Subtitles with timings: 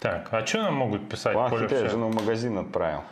[0.00, 1.34] Так, а что нам могут писать?
[1.34, 3.02] Пах, Коля, я жену в магазин отправил.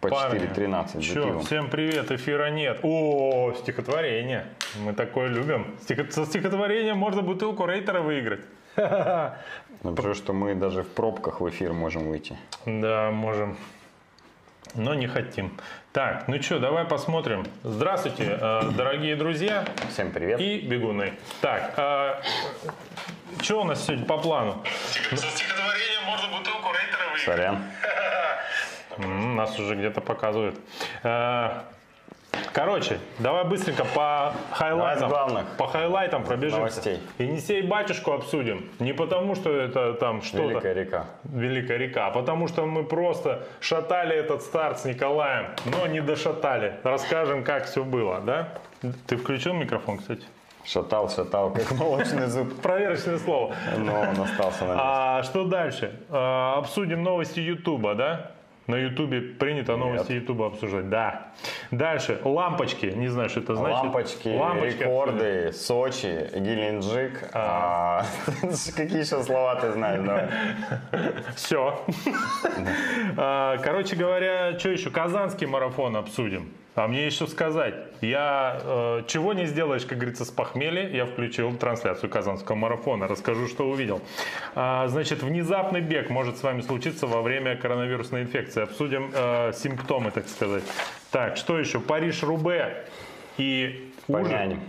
[0.00, 1.42] По Парни, 4.13 за чё, пивом.
[1.44, 2.80] всем привет, эфира нет.
[2.82, 4.44] О, стихотворение.
[4.80, 5.74] Мы такое любим.
[5.80, 8.40] Стихо- Со стихотворением можно бутылку рейтера выиграть.
[9.82, 12.38] Ну, потому что мы даже в пробках в эфир можем выйти.
[12.64, 13.54] Да, можем.
[14.74, 15.52] Но не хотим.
[15.92, 17.44] Так, ну что, давай посмотрим.
[17.62, 20.40] Здравствуйте, э, дорогие друзья Всем привет.
[20.40, 21.12] и бегуны.
[21.42, 21.74] Так,
[23.42, 24.62] что у нас сегодня по плану?
[25.10, 25.63] Со стихотворением
[26.04, 27.24] можно бутылку рейтера выиграть.
[27.24, 27.64] Сорян.
[29.36, 30.56] Нас уже где-то показывают.
[31.02, 31.62] Э,
[32.52, 36.58] Короче, давай быстренько по хайлайтам, главных по хайлайтам пробежимся.
[36.58, 37.00] новостей.
[37.18, 38.70] Енисей батюшку обсудим.
[38.78, 41.04] Не потому, что это там что-то Великая река.
[41.24, 46.74] Великая река, а потому что мы просто шатали этот старт с Николаем, но не дошатали.
[46.84, 48.48] Расскажем, как все было, да?
[49.06, 50.24] Ты включил микрофон, кстати?
[50.64, 52.60] Шатал, шатал, как молочный зуб.
[52.60, 53.54] Проверочное слово.
[53.76, 54.82] Но он остался на месте.
[54.82, 56.00] А что дальше?
[56.08, 58.30] А, обсудим новости Ютуба, да?
[58.66, 61.32] На Ютубе принято новости Ютуба обсуждать, да.
[61.70, 63.82] Дальше, лампочки, не знаю, что это значит.
[63.82, 67.28] Лампочки, Лампочки рекорды, Сочи, Геленджик.
[67.34, 68.06] А,
[68.76, 70.30] Какие еще слова ты знаешь?
[71.36, 71.78] Все.
[73.16, 74.90] Короче говоря, что еще?
[74.90, 76.50] Казанский марафон обсудим.
[76.74, 81.56] А мне еще сказать, я э, чего не сделаешь, как говорится, с похмелья, я включил
[81.56, 84.02] трансляцию Казанского марафона, расскажу, что увидел.
[84.56, 88.62] А, значит, внезапный бег может с вами случиться во время коронавирусной инфекции.
[88.62, 90.64] Обсудим э, симптомы, так сказать.
[91.12, 91.78] Так, что еще?
[91.78, 92.86] Париж-Рубе
[93.38, 94.24] и ужин.
[94.24, 94.60] Помянем.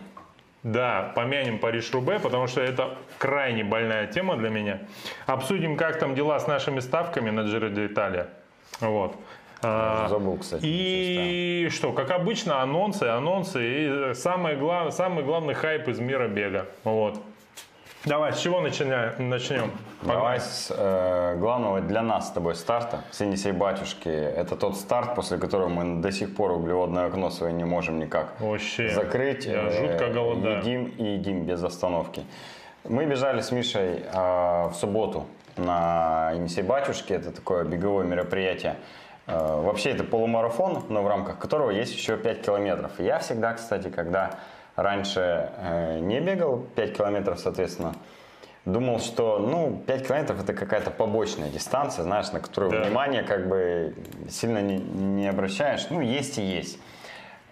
[0.62, 4.80] Да, помянем Париж-Рубе, потому что это крайне больная тема для меня.
[5.26, 8.30] Обсудим, как там дела с нашими ставками на Джиро Италия.
[8.80, 9.16] Вот.
[9.62, 10.62] А, Забыл, кстати.
[10.66, 16.66] И что, как обычно, анонсы, анонсы и самое глав- самый главный хайп из мира бега.
[16.84, 17.20] Вот.
[18.04, 19.30] Давай, с чего начинаем?
[19.30, 19.72] начнем?
[20.04, 24.10] Давай с э, главного для нас с тобой старта, с Енисей Батюшки.
[24.10, 28.40] Это тот старт, после которого мы до сих пор углеводное окно свое не можем никак
[28.40, 28.90] Вообще.
[28.90, 29.46] закрыть.
[29.48, 30.60] Я Э, жутко голодаю.
[30.60, 32.24] Едим и едим без остановки.
[32.84, 35.26] Мы бежали с Мишей э, в субботу
[35.58, 37.12] на Енисей Батюшки.
[37.14, 38.76] Это такое беговое мероприятие.
[39.28, 42.92] Э, вообще это полумарафон, но в рамках которого есть еще 5 километров.
[43.00, 44.32] Я всегда, кстати, когда
[44.76, 47.96] раньше э, не бегал 5 километров, соответственно,
[48.66, 52.84] думал, что ну 5 километров это какая-то побочная дистанция, знаешь, на которую Да.
[52.84, 53.96] внимание как бы
[54.30, 55.88] сильно не, не обращаешь.
[55.90, 56.78] Ну, есть и есть.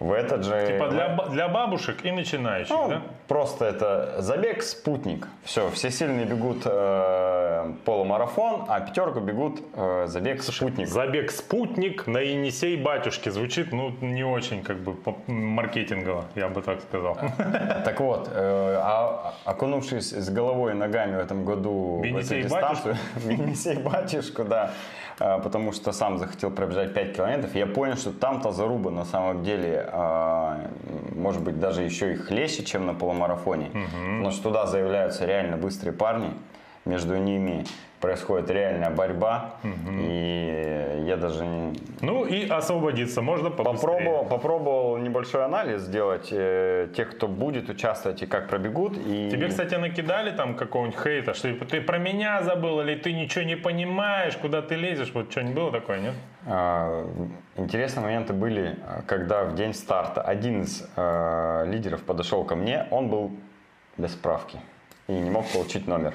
[0.00, 0.66] В этот же...
[0.66, 3.02] Типа для, для бабушек и начинающих, Ну, да?
[3.28, 5.28] Просто это забег спутник.
[5.44, 10.88] Все, все сильные бегут э, полумарафон, а пятерку бегут э, забег спутник.
[10.88, 14.96] Забег спутник на Енисей батюшки звучит, ну, не очень как бы
[15.26, 17.16] маркетингово, я бы так сказал.
[17.84, 22.96] Так вот, э, а- окунувшись с головой и ногами в этом году в эту дистанцию,
[23.24, 24.70] Енисей батюшку, да,
[25.18, 29.88] потому что сам захотел пробежать 5 километров, я понял, что там-то заруба на самом деле,
[29.90, 30.68] э,
[31.14, 35.92] может быть, даже еще и хлеще, чем на полумарафоне, потому что туда заявляются реально быстрые
[35.92, 36.30] парни,
[36.84, 37.64] между ними
[38.04, 41.72] происходит реальная борьба, и я даже не,
[42.02, 43.80] Ну и освободиться можно побыстрее.
[43.80, 48.98] Попробовал, попробовал небольшой анализ сделать э, тех, кто будет участвовать и как пробегут.
[49.06, 53.14] И Тебе, кстати, накидали там какого-нибудь хейта, что типа, ты про меня забыл, или ты
[53.14, 56.14] ничего не понимаешь, куда ты лезешь, вот что-нибудь было такое, нет?
[56.46, 57.08] а,
[57.56, 58.76] интересные моменты были,
[59.06, 63.30] когда в день старта один из э, лидеров подошел ко мне, он был
[63.96, 64.58] без справки
[65.06, 66.14] и не мог получить номер.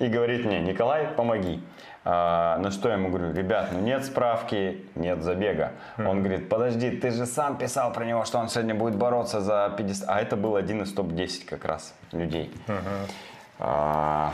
[0.00, 1.62] И говорит мне, Николай, помоги.
[2.04, 5.72] А, на что я ему говорю, ребят, ну нет справки, нет забега.
[5.98, 9.74] Он говорит, подожди, ты же сам писал про него, что он сегодня будет бороться за
[9.76, 10.08] 50...
[10.08, 12.50] А это был один из топ-10 как раз людей.
[13.58, 14.32] А,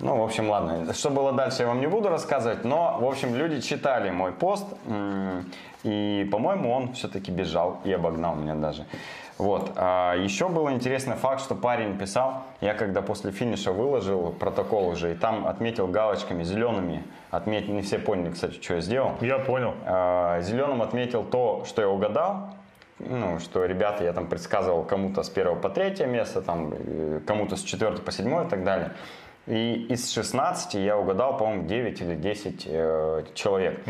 [0.00, 0.92] ну, в общем, ладно.
[0.94, 4.66] Что было дальше, я вам не буду рассказывать, но, в общем, люди читали мой пост,
[5.82, 8.86] и, по-моему, он все-таки бежал и обогнал меня даже.
[9.38, 9.72] Вот.
[9.76, 15.12] А еще был интересный факт, что парень писал, я когда после финиша выложил протокол уже,
[15.12, 19.12] и там отметил галочками зелеными, отметил, не все поняли, кстати, что я сделал.
[19.20, 19.74] Я понял.
[20.42, 22.50] Зеленым отметил то, что я угадал.
[22.98, 27.56] Ну, что ребята, я там предсказывал кому-то с первого по третье место, там, э, кому-то
[27.56, 28.92] с четвертого по седьмое и так далее.
[29.46, 33.80] И из 16 я угадал, по-моему, 9 или 10 э, человек.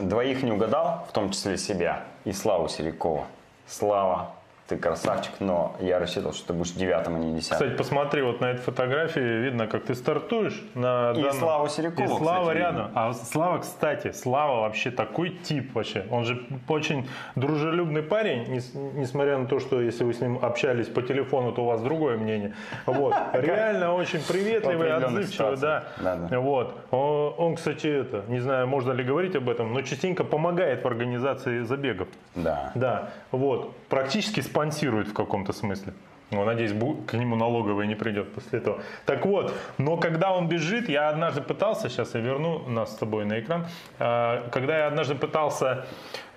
[0.00, 3.24] Двоих не угадал, в том числе себя и Славу Серикова.
[3.66, 4.32] Слава,
[4.68, 7.56] ты красавчик, но я рассчитывал, что ты будешь девятым, а не десятым.
[7.58, 10.62] Кстати, посмотри, вот на этой фотографии видно, как ты стартуешь.
[10.74, 12.90] На И Славу Серикову, И Слава кстати, рядом.
[12.94, 16.04] А Слава, кстати, Слава вообще такой тип вообще.
[16.10, 20.86] Он же очень дружелюбный парень, нес- несмотря на то, что если вы с ним общались
[20.88, 22.54] по телефону, то у вас другое мнение.
[22.84, 23.14] Вот.
[23.32, 25.84] Реально очень приветливый, отзывчивый, да.
[26.30, 26.74] Вот.
[26.90, 31.62] Он, кстати, это, не знаю, можно ли говорить об этом, но частенько помогает в организации
[31.62, 32.08] забегов.
[32.34, 32.70] Да.
[32.74, 33.74] Да, вот.
[33.88, 35.92] Практически спонсирует в каком-то смысле.
[36.30, 36.72] Ну, надеюсь,
[37.06, 38.82] к нему налоговая не придет после этого.
[39.06, 43.24] Так вот, но когда он бежит, я однажды пытался, сейчас я верну нас с тобой
[43.24, 43.66] на экран,
[43.98, 45.86] а, когда я однажды пытался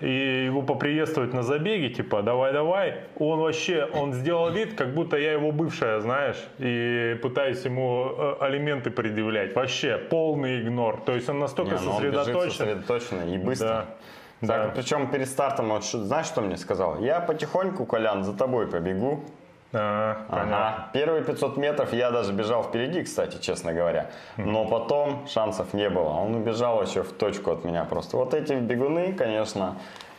[0.00, 5.52] его поприветствовать на забеге, типа, давай-давай, он вообще, он сделал вид, как будто я его
[5.52, 9.54] бывшая, знаешь, и пытаюсь ему э, алименты предъявлять.
[9.54, 11.02] Вообще, полный игнор.
[11.04, 12.50] То есть он настолько Не, ну он бежит сосредоточен.
[12.50, 13.68] сосредоточенно и быстро.
[13.68, 13.86] Да.
[14.46, 14.72] Так, Да.
[14.74, 16.98] Причем перед стартом, вот, знаешь, что мне сказал?
[17.00, 19.20] Я потихоньку, Колян, за тобой побегу.
[19.74, 20.16] А.
[20.28, 20.90] Ага.
[20.92, 24.10] Первые 500 метров я даже бежал впереди, кстати, честно говоря.
[24.36, 26.10] Но потом шансов не было.
[26.10, 28.16] Он убежал еще в точку от меня просто.
[28.16, 29.76] Вот эти бегуны, конечно,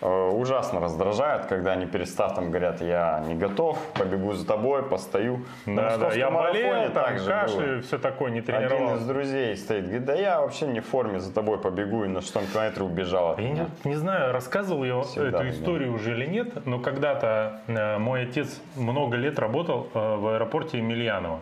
[0.07, 5.45] ужасно раздражают, когда они перед стартом говорят, я не готов, побегу за тобой, постою.
[5.65, 9.03] Да, да, я болел, там кашель, все такое, не Один тренировался.
[9.03, 12.21] из друзей стоит, говорит, да я вообще не в форме, за тобой побегу, и на
[12.21, 13.65] шестом километре убежал от Я меня.
[13.83, 18.23] не, не знаю, рассказывал я Всегда, эту историю уже или нет, но когда-то э, мой
[18.23, 21.39] отец много лет работал э, в аэропорте Емельянова.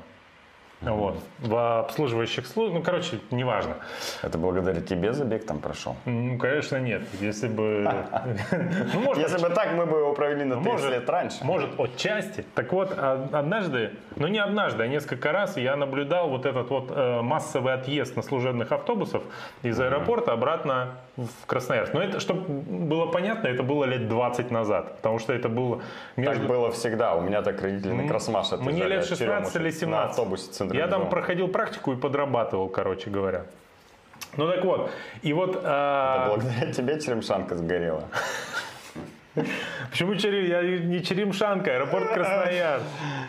[0.82, 3.76] Вот, в обслуживающих службах, ну, короче, неважно.
[4.24, 5.96] Это благодаря тебе забег там прошел?
[6.06, 7.04] Ну, конечно, нет.
[7.20, 7.88] Если бы...
[8.94, 11.44] Ну, Если бы так, мы бы его провели на 30 может, лет раньше.
[11.44, 12.46] Может, отчасти.
[12.56, 16.92] Так вот, а- однажды, ну не однажды, а несколько раз я наблюдал вот этот вот
[16.92, 19.24] э, массовый отъезд на служебных автобусов
[19.62, 21.94] из аэропорта обратно в Красноярск.
[21.94, 26.18] Но это, чтобы было понятно, это было лет 20 назад, потому что это было Так
[26.18, 26.48] между...
[26.48, 27.16] было всегда.
[27.16, 29.88] У меня так родители на Красмаш Мне отъезжали лет от 16 или Черемушек 17.
[29.88, 33.46] На автобусе Я там проходил практику и подрабатывал, короче говоря.
[34.38, 34.90] Ну так вот,
[35.24, 35.60] и вот...
[35.64, 38.06] а, Благодаря тебе черемшанка сгорела.
[39.90, 40.46] Почему Черем?
[40.46, 42.86] Я не Черемшанка, аэропорт Красноярск.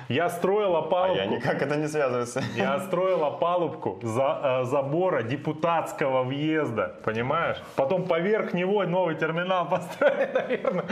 [0.08, 1.16] Я строил А опалубку.
[1.16, 2.42] я никак это не связывается.
[2.56, 7.56] Я строил опалубку за, э, забора депутатского въезда, понимаешь?
[7.76, 10.84] Потом поверх него новый терминал построили, наверное.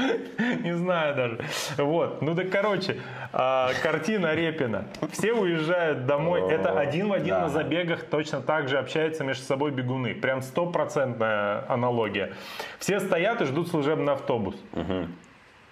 [0.63, 1.39] Не знаю даже.
[1.77, 2.23] Вот.
[2.23, 3.01] Ну да, короче,
[3.33, 4.85] э, картина Репина.
[5.13, 6.43] Все уезжают домой.
[6.53, 7.41] Это один в один да.
[7.43, 10.15] на забегах точно так же общаются между собой бегуны.
[10.15, 12.33] Прям стопроцентная аналогия.
[12.79, 14.55] Все стоят и ждут служебный автобус.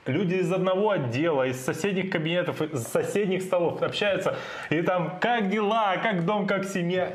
[0.08, 4.36] Люди из одного отдела, из соседних кабинетов, из соседних столов общаются.
[4.70, 7.12] И там, как дела, как дом, как семья.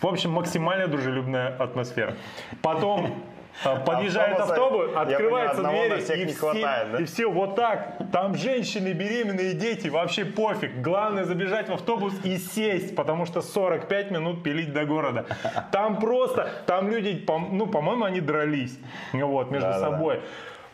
[0.00, 2.14] В общем, максимально дружелюбная атмосфера.
[2.62, 3.22] Потом
[3.66, 6.98] э, подъезжает автобус, открывается дверь, и, все, хватает, да?
[7.00, 7.98] и все вот так.
[8.10, 10.80] Там женщины, беременные, дети, вообще пофиг.
[10.80, 15.26] Главное забежать в автобус и сесть, потому что 45 минут пилить до города.
[15.70, 18.78] Там просто, там люди, ну, по-моему, они дрались
[19.12, 19.90] вот, между Да-да-да.
[19.90, 20.20] собой.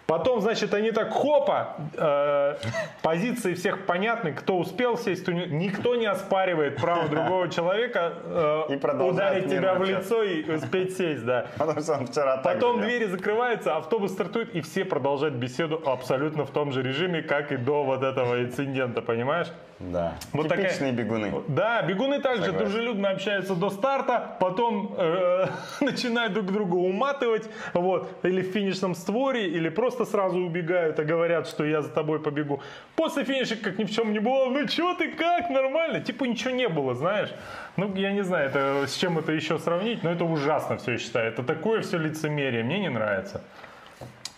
[0.06, 2.54] Потом, значит, они так хопа, э,
[3.02, 9.50] позиции всех понятны, кто успел сесть, никто не оспаривает право другого человека э, И ударить
[9.50, 11.46] тебя в лицо и успеть сесть, да.
[11.58, 16.50] Потому что он вчера Потом двери закрываются, автобус стартует, и все продолжают беседу абсолютно в
[16.50, 19.48] том же режиме, как и до вот этого инцидента, понимаешь?
[19.78, 20.14] Да.
[20.32, 21.32] Вот такая- Типичные бегуны.
[21.48, 22.66] Да, бегуны также Согласен.
[22.66, 25.46] дружелюбно общаются до старта, потом э,
[25.82, 31.46] начинают друг друга уматывать, вот, или в финишном створе, или просто сразу убегают и говорят,
[31.46, 32.62] что я за тобой побегу.
[32.94, 36.00] После финиша, как ни в чем не было, ну что ты, как, нормально?
[36.00, 37.28] Типа ничего не было, знаешь?
[37.76, 40.98] Ну, я не знаю, это, с чем это еще сравнить, но это ужасно все, я
[40.98, 41.28] считаю.
[41.28, 43.42] Это такое все лицемерие, мне не нравится.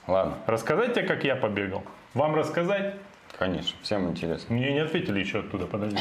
[0.09, 1.85] Ладно, Рассказать тебе, как я побегал?
[2.14, 2.95] Вам рассказать?
[3.38, 4.54] Конечно, всем интересно.
[4.54, 5.99] Мне не ответили еще оттуда, подожди.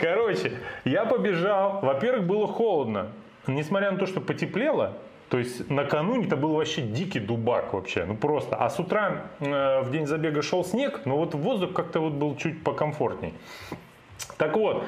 [0.00, 0.52] Короче,
[0.84, 1.80] я побежал.
[1.80, 3.08] Во-первых, было холодно.
[3.46, 4.96] Несмотря на то, что потеплело,
[5.28, 8.54] то есть накануне это был вообще дикий дубак вообще, ну просто.
[8.56, 12.36] А с утра э, в день забега шел снег, но вот воздух как-то вот был
[12.36, 13.32] чуть покомфортней.
[14.36, 14.84] Так вот,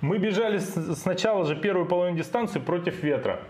[0.00, 3.40] мы бежали сначала же первую половину дистанции против ветра.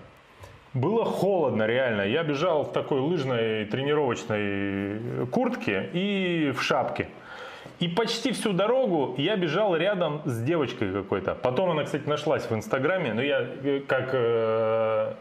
[0.75, 2.03] Было холодно, реально.
[2.03, 7.09] Я бежал в такой лыжной тренировочной куртке и в шапке.
[7.79, 11.35] И почти всю дорогу я бежал рядом с девочкой какой-то.
[11.35, 15.15] Потом она, кстати, нашлась в Инстаграме, но я э, как э, э,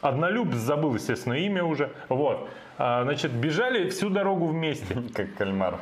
[0.00, 1.90] однолюб забыл, естественно, имя уже.
[2.08, 2.48] Вот.
[2.80, 4.96] А, значит, бежали всю дорогу вместе.
[5.14, 5.78] Как кальмар.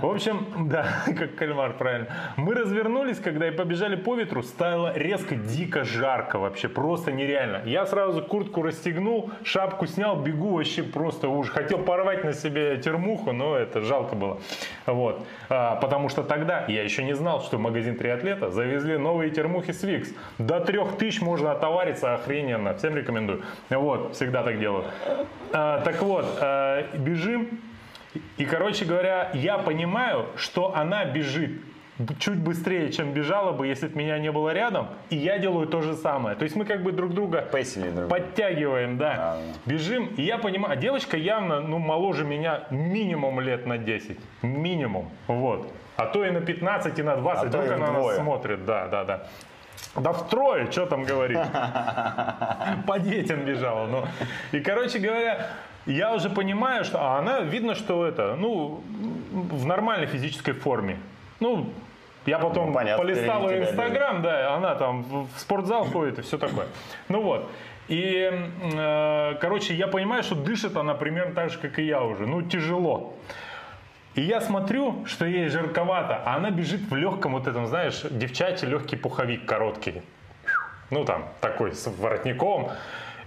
[0.00, 0.86] В общем, да,
[1.18, 2.06] как кальмар, правильно.
[2.36, 7.62] Мы развернулись, когда и побежали по ветру, стало резко дико жарко вообще, просто нереально.
[7.66, 11.50] Я сразу куртку расстегнул, шапку снял, бегу вообще просто уж.
[11.50, 14.38] Хотел порвать на себе термуху, но это жалко было.
[14.86, 15.26] Вот.
[15.50, 19.72] А, потому что тогда я еще не знал, что в магазин триатлета завезли новые термухи
[19.72, 20.14] Свикс.
[20.38, 22.74] До трех тысяч можно отовариться охрененно.
[22.74, 23.42] Всем рекомендую.
[23.68, 24.84] Вот, всегда так делаю.
[25.52, 27.60] А, так вот, а, бежим.
[28.36, 31.52] И, короче говоря, я понимаю, что она бежит
[32.18, 35.82] чуть быстрее, чем бежала бы, если бы меня не было рядом, и я делаю то
[35.82, 36.36] же самое.
[36.36, 39.14] То есть мы как бы друг друга Пейсили друг подтягиваем, да.
[39.18, 44.18] А, Бежим, и я понимаю, а девочка явно, ну, моложе меня минимум лет на 10.
[44.42, 45.72] Минимум, вот.
[45.96, 48.64] А то и на 15, и на 20, А то вдруг и она нас смотрит,
[48.64, 49.26] да, да, да.
[49.96, 51.38] Да втрое, что там говорить.
[52.86, 53.86] По детям бежала.
[53.86, 54.04] Ну.
[54.52, 55.46] И, короче говоря,
[55.92, 58.82] я уже понимаю, что а она, видно, что это, ну,
[59.32, 60.98] в нормальной физической форме.
[61.40, 61.72] Ну,
[62.26, 66.22] я потом Ну, понятно, полистал ее инстаграм, да, она там в в спортзал ходит и
[66.22, 66.66] все такое.
[67.08, 67.50] Ну вот.
[67.88, 68.30] И,
[68.74, 72.26] э, короче, я понимаю, что дышит она примерно так же, как и я уже.
[72.26, 73.14] Ну, тяжело.
[74.14, 78.68] И я смотрю, что ей жарковато, а она бежит в легком вот этом, знаешь, девчачий
[78.68, 80.02] легкий пуховик короткий.
[80.90, 82.70] Ну, там, такой, с воротником.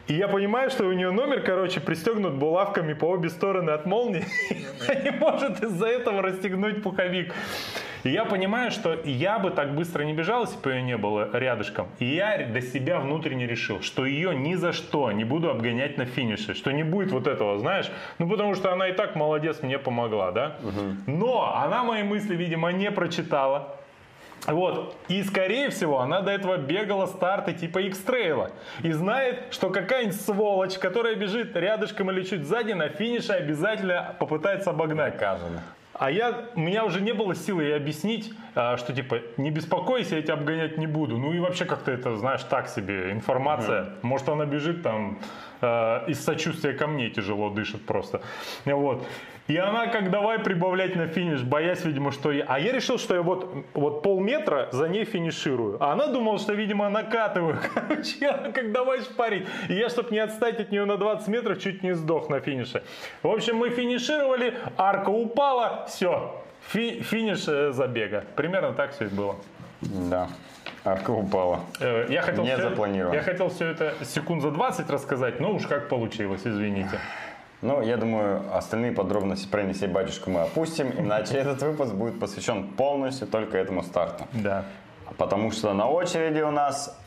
[0.07, 4.25] И я понимаю, что у нее номер, короче, пристегнут булавками по обе стороны от молнии.
[4.87, 7.33] Она не может из-за этого расстегнуть пуховик.
[8.03, 11.29] И я понимаю, что я бы так быстро не бежал, если бы ее не было
[11.33, 11.87] рядышком.
[11.99, 16.05] И я для себя внутренне решил, что ее ни за что не буду обгонять на
[16.05, 16.55] финише.
[16.55, 17.91] Что не будет вот этого, знаешь.
[18.17, 20.57] Ну, потому что она и так молодец, мне помогла, да.
[21.05, 23.75] Но она мои мысли, видимо, не прочитала.
[24.47, 24.95] Вот.
[25.07, 28.51] И, скорее всего, она до этого бегала старты типа X-трейла.
[28.81, 34.71] И знает, что какая-нибудь сволочь, которая бежит рядышком или чуть сзади, на финише обязательно попытается
[34.71, 35.13] обогнать.
[35.13, 35.61] Доказано.
[35.93, 40.15] А я, у меня уже не было силы ей объяснить, а, что типа не беспокойся,
[40.15, 41.17] я тебя обгонять не буду.
[41.17, 43.89] Ну и вообще как-то это, знаешь, так себе информация.
[44.01, 45.19] Может она бежит там
[45.61, 48.21] э, из сочувствия ко мне тяжело дышит просто.
[48.65, 49.05] Вот.
[49.47, 52.45] И она как давай прибавлять на финиш, боясь, видимо, что я...
[52.47, 55.77] А я решил, что я вот, вот полметра за ней финиширую.
[55.83, 57.57] А она думала, что, видимо, накатываю.
[57.73, 59.47] Короче, я как давай шпарить.
[59.67, 62.83] И я, чтобы не отстать от нее на 20 метров, чуть не сдох на финише.
[63.23, 66.33] В общем, мы финишировали, арка упала, все.
[66.69, 68.23] финиш э, забега.
[68.35, 69.35] Примерно так все и было.
[69.81, 70.29] Да.
[70.85, 71.61] Арка упала.
[71.79, 73.13] Э, Я хотел, Не все, запланировано.
[73.15, 76.99] я хотел все это секунд за 20 рассказать, но уж как получилось, извините.
[77.61, 82.67] Ну, я думаю, остальные подробности про «Неси батюшку» мы опустим, иначе этот выпуск будет посвящен
[82.69, 84.25] полностью только этому старту.
[84.33, 84.63] Да.
[85.17, 86.97] Потому что на очереди у нас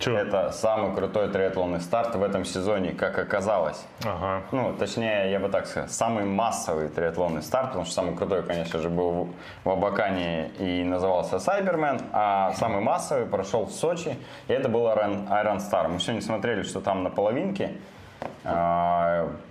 [0.00, 0.16] Чё?
[0.16, 3.84] это самый крутой триатлонный старт в этом сезоне, как оказалось.
[4.04, 4.42] Ага.
[4.50, 8.80] Ну, точнее, я бы так сказал, самый массовый триатлонный старт, потому что самый крутой, конечно
[8.80, 9.28] же, был
[9.62, 14.16] в- Абакане и назывался Сайбермен, а самый массовый прошел в Сочи,
[14.48, 15.86] и это был Iron, Star.
[15.88, 17.74] Мы сегодня смотрели, что там на половинке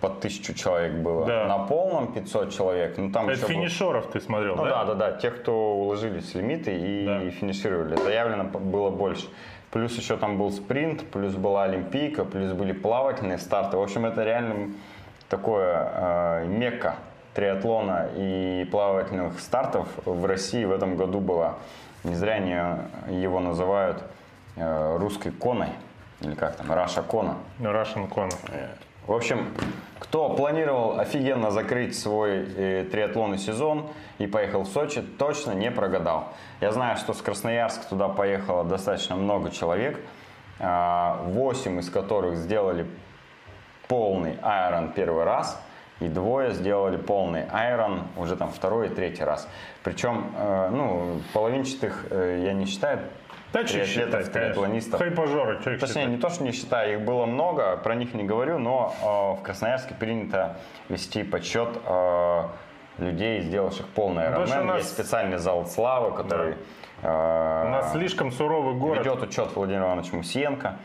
[0.02, 1.46] под тысячу человек было, Да.
[1.46, 4.84] на полном 500 человек, ну там Это еще был- финишеров ты смотрел, ну да?
[4.86, 5.18] да, да, да.
[5.18, 7.30] Тех, кто уложились в лимиты и Да.
[7.32, 7.96] финишировали.
[7.96, 9.28] Заявлено было больше.
[9.72, 13.78] Плюс еще там был спринт, плюс была Олимпийка, плюс были плавательные старты.
[13.78, 14.72] В общем, это реально
[15.30, 16.96] такое э, мекка
[17.36, 21.56] триатлона и плавательных стартов в России в этом году было.
[22.04, 24.02] Не зря они его называют
[24.56, 25.70] э, русской коной.
[26.22, 27.38] Или как там, Раша Кона.
[27.60, 28.30] Russian Con.
[29.08, 29.48] В общем,
[30.00, 36.34] кто планировал офигенно закрыть свой э, триатлонный сезон и поехал в Сочи, точно не прогадал.
[36.62, 40.00] Я знаю, что с Красноярска туда поехало достаточно много человек,
[40.60, 42.86] 8 из которых сделали
[43.88, 45.60] полный айрон первый раз,
[46.00, 49.48] и двое сделали полный айрон уже там второй и третий раз.
[49.84, 53.00] Причем, э, ну, половинчатых э, я не считаю
[53.54, 54.98] Да, что считать, конечно.
[54.98, 56.10] Хайпажоры, что их Точнее, считать?
[56.10, 59.44] не то, что не считаю, их было много, про них не говорю, но э, в
[59.44, 62.44] Красноярске принято вести подсчет э,
[63.00, 64.62] людей, сделавших полный потому что Ironman.
[64.62, 66.56] у нас- Есть специальный зал славы, который
[67.02, 69.00] э, У нас слишком суровый город.
[69.00, 70.76] ведет учет Владимир Иванович Мусиенко.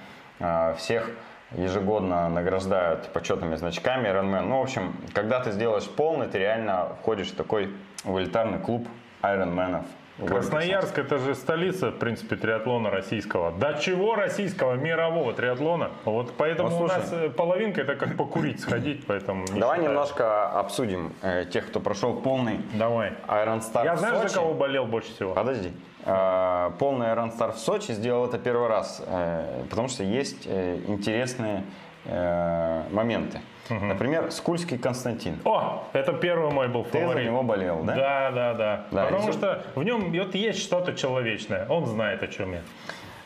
[0.40, 1.10] Э, всех
[1.52, 4.40] ежегодно награждают почетными значками Ironman.
[4.46, 7.70] Ну, в общем, когда ты сделаешь полный, ты реально входишь в такой
[8.04, 8.88] в элитарный клуб
[9.22, 9.84] Ironman'ов.
[10.18, 13.50] Красноярск это же столица, в принципе, триатлона российского.
[13.50, 15.90] Да чего российского, мирового триатлона.
[16.04, 19.82] Вот поэтому Ну, у нас э, половинка это как покурить сходить, поэтому не Давай считаю.
[19.92, 23.12] немножко обсудим э, тех, кто прошел полный Давай.
[23.26, 25.34] Iron Star Я знаешь, за кого болел больше всего?
[25.34, 25.72] Подожди.
[26.04, 30.78] Э, Полный Iron Star в Сочи сделал это первый раз, э, потому что есть э,
[30.86, 31.64] интересные
[32.04, 33.40] э, моменты.
[33.70, 35.38] Например, Скульский Константин.
[35.44, 37.26] О, это первый мой был Ты за фаворит.
[37.26, 37.94] него болел, да?
[37.94, 38.84] Да, да, да.
[38.90, 41.66] Да, Потому что в нем вот есть что-то человечное.
[41.68, 42.60] Он знает, о чем я.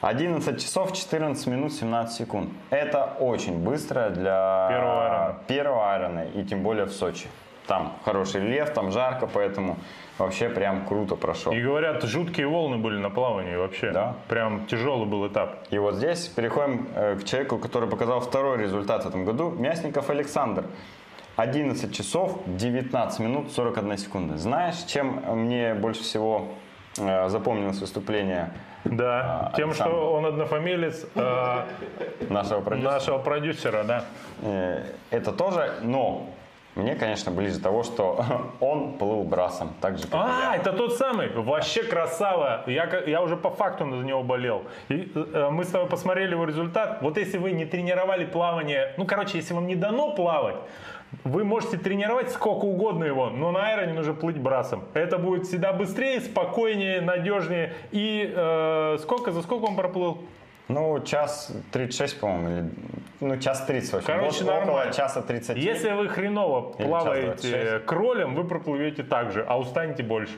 [0.01, 2.51] 11 часов 14 минут 17 секунд.
[2.71, 5.39] Это очень быстро для Первого айрона.
[5.49, 7.27] первого айрона, и тем более в Сочи.
[7.69, 9.77] Там хороший рельеф, там жарко, поэтому
[10.19, 11.53] вообще прям круто прошел.
[11.53, 13.91] И говорят, жуткие волны были на плавании вообще.
[13.93, 14.17] Да.
[14.27, 15.59] Прям тяжелый был этап.
[15.71, 19.51] И вот здесь переходим э, к человеку, который показал второй результат в этом году.
[19.51, 20.65] Мясников Александр.
[21.37, 24.39] 11 часов 19 минут 41 секунды.
[24.39, 26.49] Знаешь, чем мне больше всего
[26.99, 28.51] э, запомнилось выступление
[28.85, 29.93] Да, А, тем, Александр.
[29.95, 31.63] что он однофамилец э,
[32.31, 32.93] нашего продюсера?
[32.93, 34.05] нашего продюсера, да.
[34.43, 36.27] Э, Это тоже, но
[36.79, 38.25] мне, конечно, ближе того, что
[38.61, 40.57] он плыл брасом, так же, как и А, я.
[40.57, 42.63] это тот самый, вообще красава.
[42.67, 44.63] Я, я уже по факту за него болел.
[44.89, 46.99] И, э, мы с тобой посмотрели его результат.
[47.03, 50.57] Вот если вы не тренировали плавание, ну, короче, если вам не дано плавать,
[51.25, 54.85] вы можете тренировать сколько угодно его, но на айроне нужно плыть брасом.
[54.95, 57.73] Это будет всегда быстрее, спокойнее, надежнее.
[57.93, 60.19] И э, сколько, за сколько он проплыл?
[60.69, 62.71] Ну, час 36, по-моему, или...
[63.21, 64.07] Ну, час 30, в общем.
[64.07, 65.57] Короче, Вот около часа 30.
[65.57, 67.85] Если вы хреново Или плаваете 26.
[67.87, 70.35] кролем, вы проплывете так же, а устанете больше.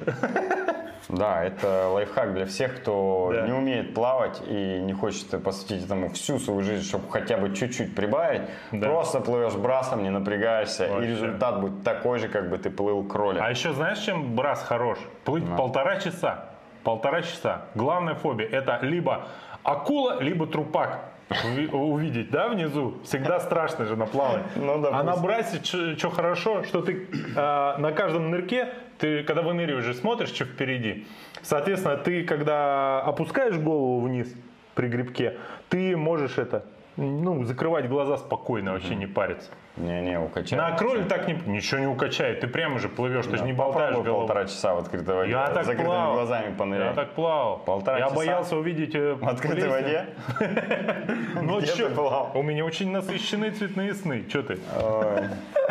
[1.09, 3.47] Да, это лайфхак для всех, кто Да.
[3.47, 7.97] не умеет плавать и не хочет посвятить этому всю свою жизнь, чтобы хотя бы чуть-чуть
[7.97, 8.43] прибавить.
[8.71, 8.87] Да.
[8.89, 11.09] Просто плывешь брасом, не напрягаешься, Вообще.
[11.09, 13.43] и результат будет такой же, как бы ты плыл кролем.
[13.43, 14.99] А еще знаешь, чем брас хорош?
[15.25, 16.45] Плыть полтора часа.
[16.85, 17.63] Полтора часа.
[17.75, 19.27] Главная фобия это либо
[19.63, 21.01] акула, либо трупак.
[21.31, 22.95] Уви- Увидеть, да, внизу?
[23.05, 24.45] Всегда страшно же на плавании.
[24.57, 29.85] Ну, а на брасе что хорошо, что ты э, на каждом нырке, ты когда выныриваешь,
[29.85, 31.07] же смотришь, что впереди.
[31.43, 34.35] Соответственно, ты когда опускаешь голову вниз
[34.75, 35.37] при грибке,
[35.69, 36.65] ты можешь это,
[37.01, 39.51] ну, закрывать глаза спокойно, вообще не париться.
[39.77, 40.59] Не-не, укачай.
[40.59, 43.95] На кроле так не, ничего не укачает, ты прямо же плывешь, ты же не болтаешь
[43.95, 44.13] головой.
[44.13, 46.15] полтора часа в открытой воде, Я так закрытыми плавал.
[46.15, 46.89] глазами понырять.
[46.89, 47.59] Я так плавал.
[47.59, 48.17] Полтора я часа?
[48.17, 50.07] боялся увидеть э, В открытой воде?
[51.95, 52.31] Плавал?
[52.35, 54.25] у меня очень насыщенные цветные сны.
[54.31, 54.59] Че ты?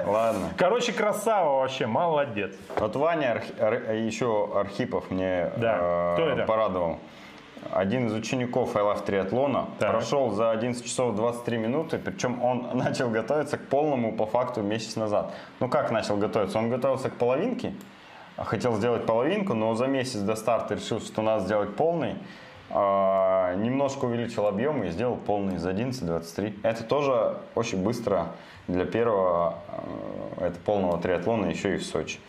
[0.06, 0.50] Ладно.
[0.58, 2.56] Короче, красава вообще, молодец.
[2.78, 3.42] Вот Ваня
[3.94, 7.00] еще Архипов мне э, порадовал.
[7.72, 9.92] Один из учеников айлав триатлона Так.
[9.92, 14.96] прошел за 11 часов 23 минуты, причем он начал готовиться к полному по факту месяц
[14.96, 15.34] назад.
[15.60, 16.58] Ну как начал готовиться?
[16.58, 17.74] Он готовился к половинке,
[18.38, 22.16] хотел сделать половинку, но за месяц до старта решил, что надо сделать полный.
[22.72, 26.60] А, немножко увеличил объем и сделал полный за 11.23.
[26.62, 28.28] Это тоже очень быстро
[28.68, 29.56] для первого
[30.38, 32.20] э, это полного триатлона еще и в Сочи.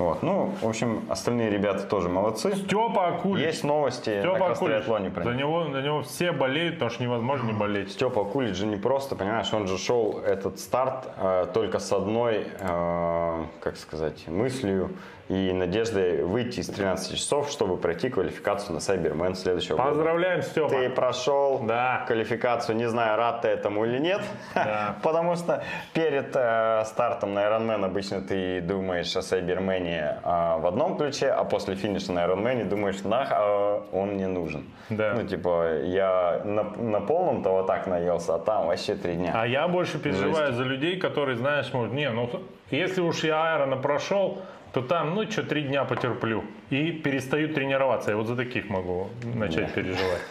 [0.00, 0.22] Вот.
[0.22, 2.56] Ну, в общем, остальные ребята тоже молодцы.
[2.56, 3.44] Степа Акулич.
[3.44, 4.58] Есть новости на Степа Акулич.
[4.58, 5.38] кросс-триатлоне про За них.
[5.40, 7.92] него, за него все болеют, потому что невозможно не болеть.
[7.92, 12.46] Степа Кулич же не просто, понимаешь, он же шел этот старт э, только с одной,
[12.58, 14.90] э, как сказать, мыслью
[15.30, 19.90] и надеждой выйти из 13 часов, чтобы пройти квалификацию на Сайбермен следующего года.
[19.90, 20.68] Поздравляем, Степа.
[20.70, 22.04] Ты прошел Да.
[22.08, 24.22] квалификацию, не знаю, рад ты этому или нет,
[24.56, 24.96] Да.
[25.04, 25.62] потому что
[25.94, 31.44] перед э, стартом на Ironman обычно ты думаешь о Сайбермене э, в одном ключе, а
[31.44, 34.64] после финиша на Ironman думаешь, нах, а он мне нужен.
[34.88, 35.14] Да.
[35.14, 39.30] Ну, типа, я на, на полном-то вот так наелся, а там вообще три дня.
[39.32, 42.28] А я больше переживаю за людей, которые, знаешь, может, не, ну,
[42.72, 44.38] если уж я аэрона прошел,
[44.72, 46.44] то там, ну, что, три дня потерплю.
[46.70, 48.10] И перестаю тренироваться.
[48.10, 50.22] Я вот за таких могу начать переживать.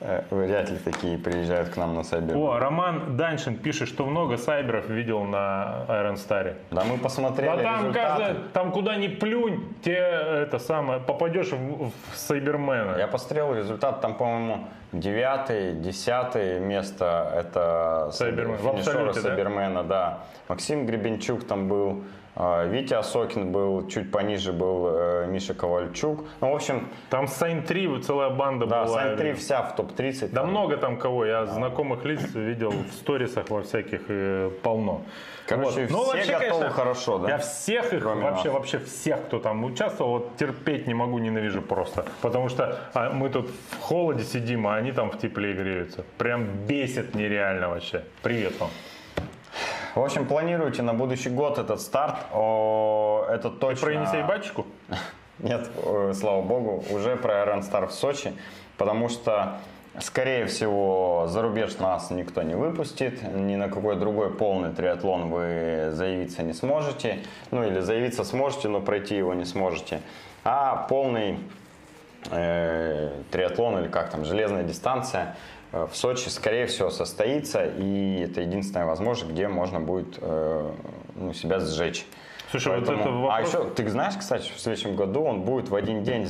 [0.00, 2.36] Э, Вряд ли такие приезжают к нам на Сайбермен.
[2.42, 6.54] О, Роман Даньшин пишет, что много сайберов видел на Iron Star.
[6.70, 7.98] Да мы посмотрели Да там, результаты.
[8.24, 12.96] каждый, там куда ни плюнь, те это самое, попадешь в, в Сайбермена.
[12.98, 18.56] Я посмотрел результат, там, по-моему, девятое, десятое место, это Сайбермен.
[18.56, 19.28] В финишеры абсолюте, да?
[19.28, 20.18] Сайбермена, да.
[20.48, 22.04] Максим Гребенчук там был,
[22.36, 26.24] Витя Осокин был, чуть пониже был э, Миша Ковальчук.
[26.40, 28.94] Ну, в общем, Там Сайн 3 целая банда да, была.
[28.94, 30.28] Сайн 3 вся в топ-30.
[30.32, 30.50] Да там.
[30.50, 35.02] много там кого, я знакомых лиц видел в сторисах во всяких э, полно.
[35.46, 37.28] Короче, все готовы хорошо, да?
[37.28, 38.54] Я всех их, Кроме вообще, нас.
[38.54, 42.04] вообще всех, кто там участвовал, вот терпеть не могу, ненавижу просто.
[42.20, 46.04] Потому что а, мы тут в холоде сидим, а они там в тепле греются.
[46.18, 48.04] Прям бесит нереально вообще.
[48.22, 48.70] Привет вам.
[49.96, 52.16] В общем, планируйте на будущий год этот старт.
[52.30, 53.86] О, это точно...
[53.86, 54.66] Про Енисей Батчику?
[55.38, 55.70] Нет,
[56.12, 58.34] слава богу, уже про Iron Star в Сочи,
[58.76, 59.56] потому что,
[59.98, 65.88] скорее всего, за рубеж нас никто не выпустит, ни на какой другой полный триатлон вы
[65.92, 70.02] заявиться не сможете, ну или заявиться сможете, но пройти его не сможете.
[70.44, 71.38] А полный
[72.30, 75.36] э, триатлон или как там, железная дистанция
[75.84, 80.70] в Сочи, скорее всего, состоится, и это единственная возможность, где можно будет э,
[81.14, 82.06] ну, себя сжечь.
[82.50, 83.54] Слушай, Поэтому- вот это вопрос...
[83.54, 86.26] А еще, ты знаешь, кстати, в следующем году он будет в один день,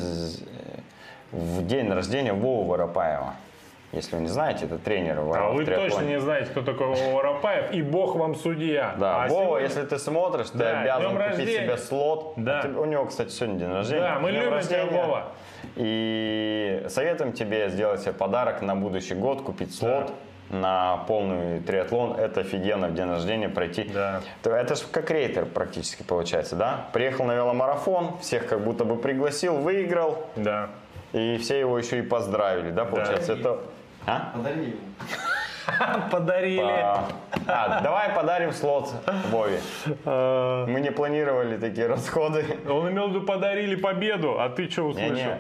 [1.33, 3.35] в день рождения Вовы Воропаева.
[3.97, 7.15] Если вы не знаете, это тренер в А вы точно не знаете, кто такой Вова
[7.17, 8.95] Воропаев, и бог вам судья.
[8.99, 11.53] Да, А Вова, сегодня- если ты смотришь, ты Да, обязан купить рождения.
[11.63, 12.33] себе слот.
[12.37, 12.61] Да.
[12.61, 14.03] А ты- у него, кстати, сегодня день рождения.
[14.03, 15.03] Да, мы Днем любим тебя, рождения.
[15.03, 15.25] Вова.
[15.77, 20.13] И советуем тебе сделать себе подарок на будущий год, купить слот
[20.51, 22.17] на полный триатлон.
[22.19, 23.85] Это офигенно в день рождения пройти.
[23.93, 24.21] Да.
[24.43, 26.87] То Это же как рейтер практически получается, да?
[26.93, 30.69] Приехал на веломарафон, всех как будто бы пригласил, выиграл, Да.
[31.13, 33.33] и все его еще и поздравили, да, получается?
[33.33, 33.59] Это...
[34.07, 34.33] А?
[34.35, 34.77] Подари ему.
[36.11, 36.61] Подарили.
[36.61, 37.09] А,
[37.49, 38.93] а, давай подарим слот
[39.31, 39.61] Вове.
[40.05, 42.45] А, Мы не планировали такие расходы.
[42.69, 45.15] Он имел в виду подарили победу, а ты что услышал?
[45.15, 45.39] Не-не.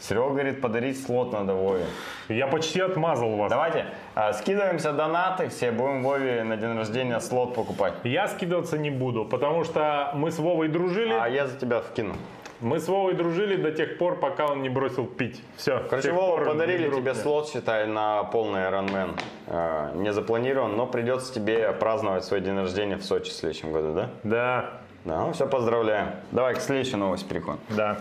[0.00, 1.84] Серега говорит, подарить слот надо Вове.
[2.28, 3.50] Я почти отмазал вас.
[3.50, 7.94] Давайте, а, скидываемся донаты, все будем Вове на день рождения слот покупать.
[8.04, 11.12] Я скидываться не буду, потому что мы с Вовой дружили.
[11.12, 12.14] А я за тебя вкину.
[12.60, 15.42] Мы с Вовой дружили до тех пор, пока он не бросил пить.
[15.56, 15.82] Все.
[15.90, 19.18] Короче, Вова, подарили тебе слот, считай, на полный Ironman.
[19.48, 23.92] А, Не запланирован, но придется тебе праздновать свой день рождения в Сочи в следующем году,
[23.92, 24.10] да?
[24.22, 24.70] Да,
[25.04, 26.12] Да, ну все, поздравляем.
[26.30, 27.60] Давай к следующей новости переходим.
[27.70, 27.98] да.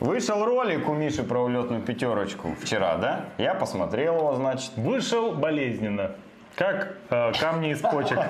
[0.00, 3.24] Вышел ролик у Миши про улетную пятерочку вчера, да?
[3.36, 4.70] Я посмотрел его, значит.
[4.76, 6.12] Вышел болезненно.
[6.58, 8.18] Как э, камни из почек.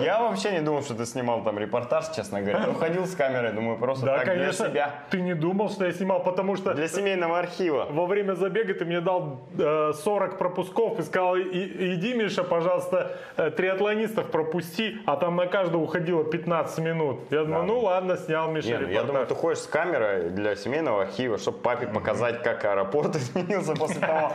[0.00, 2.70] Я вообще не думал, что ты снимал там репортаж, честно говоря.
[2.70, 4.64] Уходил с камерой, думаю, просто Да, так конечно.
[4.64, 4.90] для себя.
[5.10, 7.86] Ты не думал, что я снимал, потому что Для семейного архива.
[7.90, 13.12] во время забега ты мне дал э, 40 пропусков и сказал, «И- иди, Миша, пожалуйста,
[13.36, 17.20] э, триатлонистов пропусти, а там на каждого уходило 15 минут.
[17.30, 19.06] Я думаю, ну ладно, снял Миша Не, ну, я репортаж.
[19.06, 24.00] думаю, ты ходишь с камерой для семейного архива, чтобы папе показать, как аэропорт изменился после
[24.00, 24.32] того,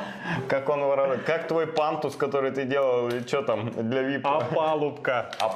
[0.48, 0.80] как он
[1.26, 4.28] как твой пантус, который ты делал, и что там для вип.
[4.28, 5.32] А палубка?
[5.40, 5.48] А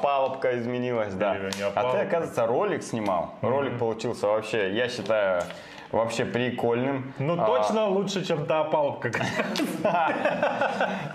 [0.58, 1.34] изменилась, да.
[1.36, 2.02] Не А ты, опалубка.
[2.02, 3.34] оказывается, ролик снимал.
[3.42, 5.44] Ролик получился вообще, я считаю,
[5.92, 7.14] вообще прикольным.
[7.20, 9.12] Ну А, точно лучше, чем та опалубка.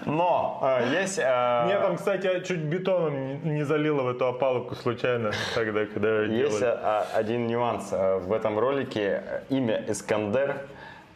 [0.05, 0.61] Но
[0.93, 1.17] есть...
[1.19, 7.07] Мне там, кстати, чуть бетоном не- залило в эту опалубку случайно тогда, когда Есть а,
[7.15, 7.93] один нюанс.
[7.93, 10.57] В этом ролике имя Искандер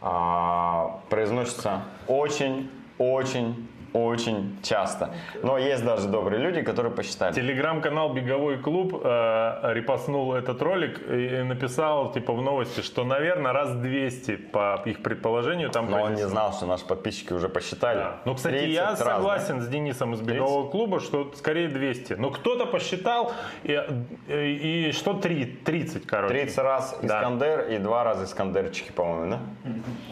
[0.01, 5.13] а, произносится очень, очень, очень часто.
[5.41, 7.33] Но есть даже добрые люди, которые посчитали.
[7.33, 13.75] Телеграм-канал Беговой клуб э, репостнул этот ролик и написал типа в новости, что, наверное, раз
[13.75, 17.99] 200 по их предположению там Но он не знал, что наши подписчики уже посчитали.
[17.99, 18.21] Да.
[18.25, 19.05] Ну, кстати, 30 я раз, да?
[19.05, 22.13] согласен с Денисом из Бегового клуба, что скорее 200.
[22.13, 23.31] Но кто-то посчитал,
[23.63, 23.79] и,
[24.27, 26.33] и, и что 3, 30, короче.
[26.33, 27.19] 30 раз Да.
[27.19, 29.37] Искандер и два раза Искандерчики, по-моему,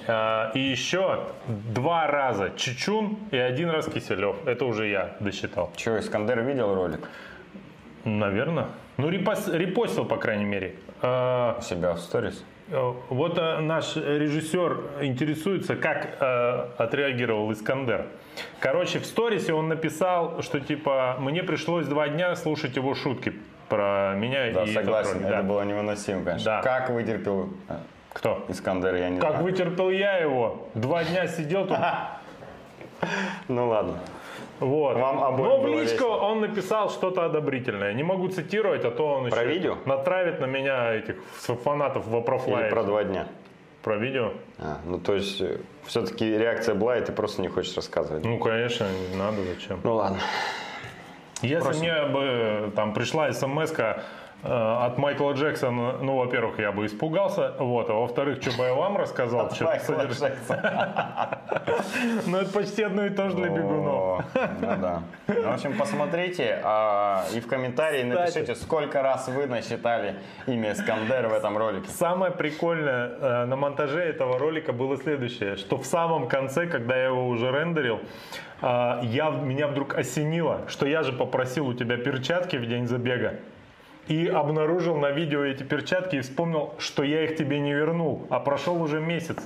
[0.07, 0.51] да?
[0.53, 4.35] Э, и еще два раза Чечун и один раз Киселев.
[4.45, 5.71] Это уже я досчитал.
[5.75, 7.07] Че, Искандер видел ролик
[8.03, 8.67] Наверное.
[8.97, 10.75] Ну, репос- репостил, по крайней мере.
[11.01, 12.43] Э, у себя в сторис?
[12.69, 18.05] Э, Вот э, наш режиссер интересуется, как э, отреагировал Искандер.
[18.59, 23.33] Короче, в сторисе он написал, что типа мне пришлось два дня слушать его шутки
[23.69, 25.27] про меня Да, и согласен, ролик».
[25.27, 25.43] это Да.
[25.43, 26.45] было невыносимо, конечно.
[26.45, 26.61] Да.
[26.61, 27.75] Как вытерпел э,
[28.13, 28.45] Кто?
[28.49, 29.43] Искандер, я не Как знаю.
[29.45, 30.67] вытерпел я его?
[30.73, 31.77] Два дня сидел тут.
[33.47, 33.99] Ну ладно.
[34.59, 34.95] Вот.
[34.95, 36.15] Вам обоим Но в личку весело.
[36.17, 37.93] он написал что-то одобрительное.
[37.93, 39.77] Не могу цитировать, а то он Про еще видео?
[39.85, 41.15] натравит на меня этих
[41.63, 43.27] фанатов в Или про два дня?
[43.81, 44.33] Про видео?
[44.59, 45.41] А, ну то есть
[45.85, 48.23] все-таки реакция была, и ты просто не хочешь рассказывать.
[48.23, 49.79] Ну, конечно, не надо, зачем.
[49.83, 50.19] Ну ладно.
[51.41, 53.73] Если мне бы там пришла смс
[54.43, 58.97] от Майкла Джексона, ну, во-первых, я бы испугался, вот, а во-вторых, что бы я вам
[58.97, 60.33] рассказал, что Майкла содержит-.
[62.25, 64.23] Ну, это почти одно и то же для бегунов.
[64.33, 65.03] Ну да.
[65.27, 70.15] Ну, В общем, посмотрите а, и в комментарии напишите, сколько раз вы насчитали
[70.47, 71.89] имя Искандер в этом ролике.
[71.89, 77.05] Самое прикольное э, на монтаже этого ролика было следующее, что в самом конце, когда я
[77.05, 77.99] его уже рендерил,
[78.61, 83.39] э, я, меня вдруг осенило, что я же попросил у тебя перчатки в день забега.
[84.07, 88.39] И обнаружил на видео эти перчатки и вспомнил, что я их тебе не вернул, а
[88.39, 89.37] прошел уже месяц.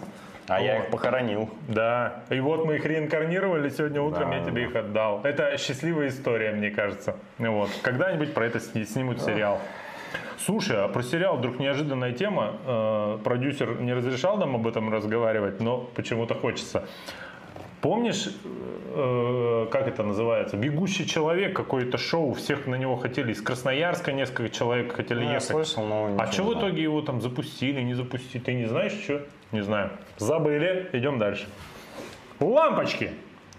[0.48, 0.84] А я Вот.
[0.86, 1.50] их похоронил.
[1.68, 4.68] Да, и вот мы их реинкарнировали, сегодня утром Да, я тебе да.
[4.68, 5.22] их отдал.
[5.24, 7.16] Это счастливая история, мне кажется.
[7.40, 7.70] Вот.
[7.82, 9.60] Когда-нибудь про это сни- снимут сериал.
[10.38, 12.54] Слушай, а про сериал вдруг неожиданная тема.
[12.66, 16.84] Э, продюсер не разрешал нам об этом разговаривать, но почему-то хочется.
[17.82, 18.28] Помнишь,
[18.94, 24.50] э, как это называется, «Бегущий человек», какое-то шоу, всех на него хотели, из Красноярска несколько
[24.50, 25.48] человек хотели Ну, я ехать.
[25.48, 28.42] слышал, но А что в итоге его там запустили, не запустили?
[28.42, 29.22] Ты не знаешь, что?
[29.52, 29.92] Не знаю.
[30.18, 31.48] Забыли, идем дальше.
[32.40, 33.12] Лампочки.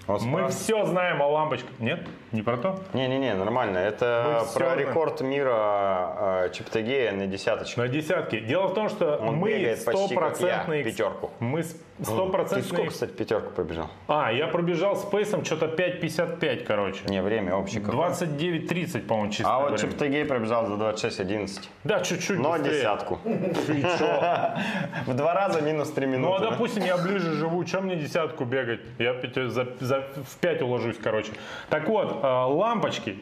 [0.06, 1.78] Вот Мы все знаем о лампочках.
[1.80, 2.06] Нет?
[2.36, 2.78] Не про то?
[2.92, 3.78] Не-не-не, нормально.
[3.78, 7.80] Это Мы всё про рекорд мира э, Чептагея на десяточку.
[7.80, 8.40] На десятки.
[8.40, 10.84] Дело в том, что Он мы стопроцентные...
[10.84, 11.30] пятерку.
[11.40, 12.62] Мы с- Ты стопроцентные...
[12.74, 13.88] сколько, кстати, пятерку пробежал?
[14.06, 17.00] А, я пробежал с пейсом что-то 5.55, короче.
[17.08, 18.10] Не, время общее какое.
[18.10, 19.78] 29.30, по-моему, чисто А вот время.
[19.78, 21.48] Чептагей пробежал за 26.11.
[21.84, 22.70] Да, чуть-чуть Но быстрее.
[22.74, 23.18] десятку.
[25.06, 26.36] В два раза минус три Ну, минуты.
[26.36, 26.50] а да?
[26.50, 28.80] допустим, я ближе живу, чем мне десятку бегать?
[28.98, 31.32] Я пяти- за, за- в 5 уложусь, короче.
[31.70, 33.18] Так вот, лампочки.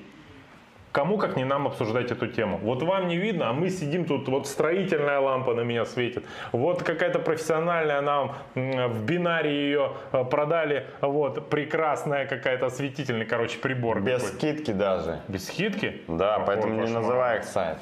[0.94, 2.56] Кому как не нам обсуждать эту тему.
[2.62, 6.24] Вот вам не видно, а мы сидим тут, вот строительная лампа на меня светит.
[6.52, 10.86] Вот какая-то профессиональная нам в бинаре ее э, продали.
[11.00, 14.02] Вот прекрасная какая-то осветительный, короче, прибор.
[14.02, 14.36] Без какой-то.
[14.36, 15.18] скидки даже.
[15.26, 16.02] Без скидки?
[16.06, 17.78] Да, Какой поэтому не называй их сайт.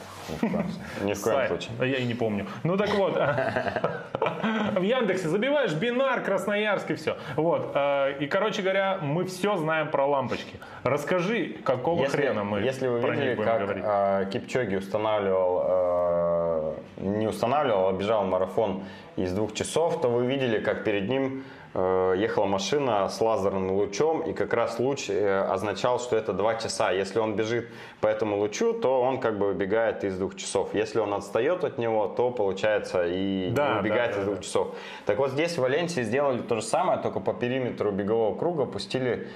[1.03, 1.73] Ни в коем случае.
[1.81, 2.47] Я и не помню.
[2.65, 3.15] Ну так вот,
[4.75, 7.19] в Яндексе забиваешь бинар, Красноярск и все.
[7.37, 7.73] Вот.
[7.75, 10.59] э, И, короче говоря, мы все знаем про лампочки.
[10.83, 13.85] Расскажи, какого хрена мы если вы про видели, них будем как говорить.
[13.87, 18.85] э, Кипчоги устанавливал, э, не устанавливал, а бежал марафон
[19.17, 24.23] из двух часов, то вы видели, как перед ним э, ехала машина с лазерным лучом,
[24.23, 26.91] и как раз луч э, означал, что это два часа.
[26.93, 27.69] Если он бежит
[28.01, 30.75] по этому лучу, то он как бы выбегает из двух часов.
[30.75, 34.37] Если он отстает от него, то получается и Да, не выбегает да, да, из двух
[34.37, 34.43] да.
[34.43, 34.75] часов.
[35.07, 39.29] Так вот здесь в Валенсии сделали то же самое, только по периметру бегового круга пустили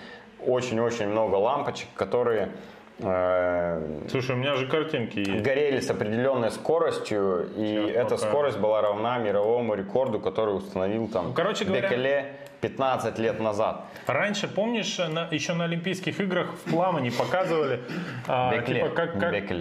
[0.46, 2.50] очень-очень много лампочек, которые
[2.98, 5.42] Слушай, у меня же картинки есть.
[5.42, 8.26] горели с определенной скоростью, и Сейчас эта покажу.
[8.26, 13.84] скорость была равна мировому рекорду, который установил там Ну, короче говоря- Бекеле 15 лет назад.
[14.06, 17.80] Раньше, помнишь, на- еще на Олимпийских играх в плавании показывали,
[18.26, 19.18] а, типа, как,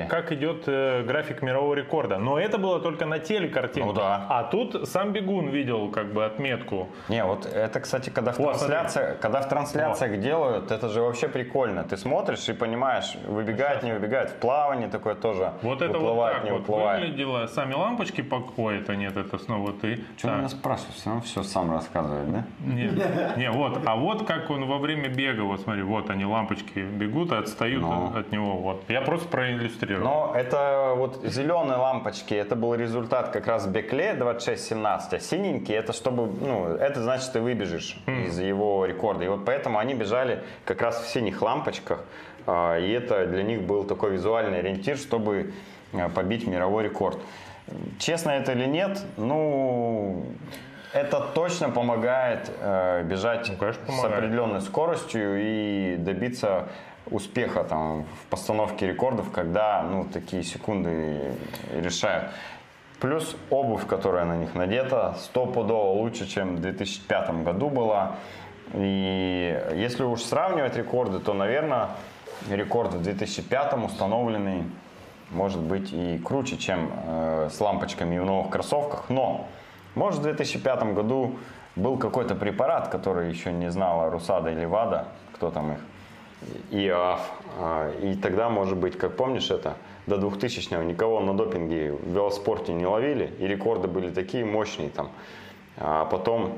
[0.10, 2.18] как, идет э, график мирового рекорда.
[2.18, 3.86] Но это было только на телекартинке.
[3.88, 4.26] Ну да.
[4.30, 6.90] А тут сам бегун видел как бы отметку.
[7.10, 11.28] Не, вот это, кстати, когда в, О, трансляциях, когда в трансляциях делают, это же вообще
[11.28, 11.84] прикольно.
[11.84, 14.30] Ты смотришь и понимаешь, выбегает, не выбегает.
[14.30, 17.02] В плавании такое тоже Вот это вот выплывает, так не вот выплывает.
[17.02, 17.48] выглядело.
[17.48, 18.44] Сами лампочки по...
[18.58, 20.00] Ой, это нет, это снова ты.
[20.18, 20.38] Что Так.
[20.38, 20.96] меня спрашиваешь?
[21.06, 22.46] Он все сам рассказывает, да?
[22.92, 26.80] Не, не, вот, а вот как он во время бега, вот смотри, вот они лампочки
[26.80, 28.12] бегут и отстают Ну.
[28.16, 28.84] от него, вот.
[28.88, 30.04] Я просто проиллюстрировал.
[30.04, 35.94] Но это вот зеленые лампочки, это был результат как раз Бекле 26-17, а синенькие это
[35.94, 39.26] чтобы, ну, это значит ты выбежишь из его рекорда.
[39.26, 42.04] И вот поэтому они бежали как раз в синих лампочках,
[42.48, 45.54] а, и это для них был такой визуальный ориентир, чтобы
[45.94, 47.18] а, побить мировой рекорд.
[47.98, 50.24] Честно это или нет, ну,
[50.96, 54.18] это точно помогает э, бежать Ну, конечно, с помогает.
[54.18, 56.70] определенной скоростью и добиться
[57.12, 61.34] успеха там, в постановке рекордов, когда ну, такие секунды
[61.74, 62.32] решают.
[63.02, 68.16] Плюс обувь, которая на них надета, стопудово лучше, чем в 2005 году была.
[68.74, 71.90] И если уж сравнивать рекорды, то, наверное,
[72.50, 74.64] рекорд в 2005 установленный
[75.32, 79.10] может быть и круче, чем э, с лампочками в новых кроссовках.
[79.10, 79.46] Но,
[79.96, 81.36] может, в 2005 году
[81.76, 85.80] был какой-то препарат, который еще не знала Русада или Вада, кто там их,
[86.72, 87.20] ИАФ.
[87.60, 89.76] А, И тогда, может быть, как помнишь это,
[90.08, 95.10] до 2000-го никого на допинге в велоспорте не ловили, и рекорды были такие мощные там.
[95.78, 96.54] А потом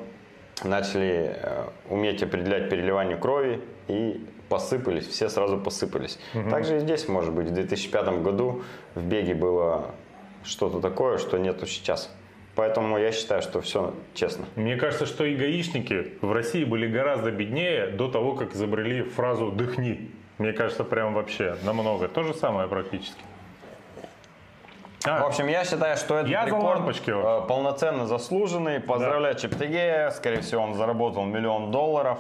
[0.64, 6.20] начали э, уметь определять переливание крови и посыпались, все сразу посыпались.
[6.50, 8.64] Также и здесь, может быть, в 2005 году
[8.96, 9.92] в беге было
[10.44, 12.10] что-то такое, что нету сейчас.
[12.58, 14.46] Поэтому я считаю, что все честно.
[14.56, 19.52] Мне кажется, что и гаишники в России были гораздо беднее до того, как изобрели фразу
[19.52, 20.10] «дыхни».
[20.40, 22.08] Мне кажется, прям вообще намного.
[22.08, 23.22] То же самое практически.
[25.06, 28.80] А, В общем, я считаю, что этот Я рекорд э, полноценно заслуженный.
[28.80, 30.10] Поздравляю Чептегея.
[30.10, 32.18] Скорее всего, он заработал миллион долларов.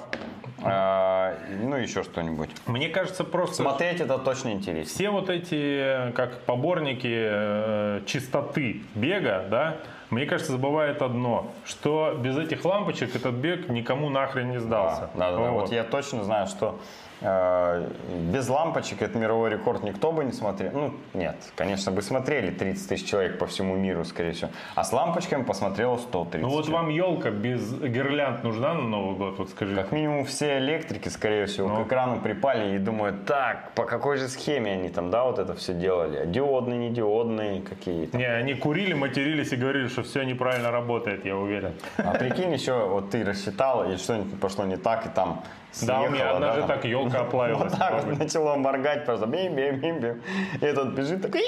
[0.63, 2.51] Э, Ну, еще что-нибудь.
[2.67, 4.85] мне кажется, просто Смотреть это точно интересно.
[4.93, 9.77] все вот эти, как поборники э, чистоты бега, да,
[10.09, 15.09] мне кажется, забывает одно, что без этих лампочек этот бег никому нахрен не сдался.
[15.15, 15.51] Да, да, да.
[15.51, 15.61] Вот.
[15.61, 16.79] Вот я точно знаю, что
[17.21, 20.71] без лампочек этот мировой рекорд никто бы не смотрел.
[20.73, 24.51] Ну, нет, конечно, бы смотрели 30 тысяч человек по всему миру, скорее всего.
[24.75, 29.39] А с лампочками посмотрело 130 Ну вот вам елка без гирлянд нужна на Новый год,
[29.39, 29.75] вот скажи.
[29.75, 31.83] Как минимум все электрики, скорее всего, Ну.
[31.83, 35.55] к экрану припали и думают, так, по какой же схеме они там, да, вот это
[35.55, 36.25] все делали?
[36.27, 38.17] Диодные, не диодные, какие-то.
[38.17, 41.73] Не, они курили, матерились и говорили, что все неправильно работает, я уверен.
[41.97, 45.43] А прикинь еще, вот ты рассчитал, и что-нибудь пошло не так, и там
[45.81, 46.69] Да, у меня однажды там.
[46.69, 47.71] так елка оплавилась.
[47.71, 50.21] Вот так вот начало моргать, просто бим бим бим бим
[50.61, 51.43] И этот бежит такой.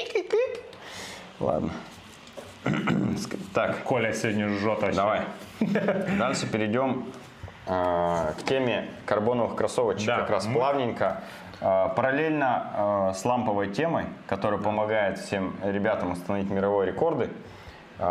[1.39, 1.71] Ладно.
[3.53, 4.95] Так, Коля сегодня жжет вообще.
[4.95, 5.21] давай.
[6.19, 7.11] Дальше перейдем
[7.65, 10.05] э, к теме карбоновых кроссовочек.
[10.07, 11.21] Да, Как раз мы- плавненько.
[11.61, 17.29] Э, Параллельно э, с ламповой темой, которая помогает всем ребятам установить мировые рекорды,
[17.99, 18.03] э,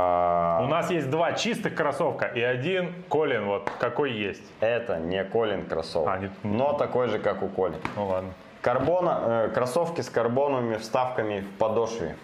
[0.64, 4.42] У нас есть два чистых кроссовка и один Колин, вот какой есть.
[4.60, 7.76] это не Колин кроссовок, А, не- но такой же, как у Коли.
[7.96, 8.30] Ну ладно.
[8.62, 12.16] Карбона, э, кроссовки с карбоновыми вставками в подошве.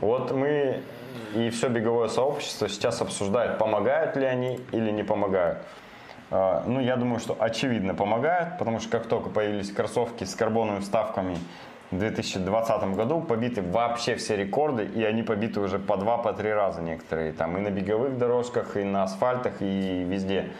[0.00, 0.80] Вот мы
[1.34, 5.58] и все беговое сообщество сейчас обсуждает, помогают ли они или не помогают.
[6.30, 10.80] Э, Ну, я думаю, что очевидно помогают, потому что как только появились кроссовки с карбоновыми
[10.80, 11.36] вставками
[11.90, 16.52] в 2020 году, побиты вообще все рекорды, и они побиты уже по два, по три
[16.52, 17.32] раза некоторые.
[17.32, 20.50] Там и на беговых дорожках, и на асфальтах, и везде.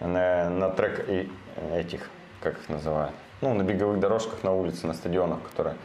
[0.00, 1.30] На, на трек и
[1.72, 3.14] этих, как их называют?
[3.40, 5.76] Ну, на беговых дорожках, на улице, на стадионах, которые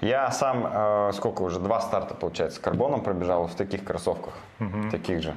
[0.00, 4.34] я сам, э, сколько уже, два старта, получается, с карбоном пробежал в таких кроссовках,
[4.90, 5.34] таких же.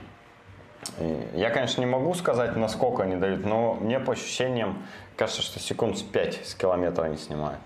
[1.00, 4.84] И я, конечно, не могу сказать, насколько они дают, но мне по ощущениям
[5.16, 7.60] кажется, что секунд с 5 с километра они снимают.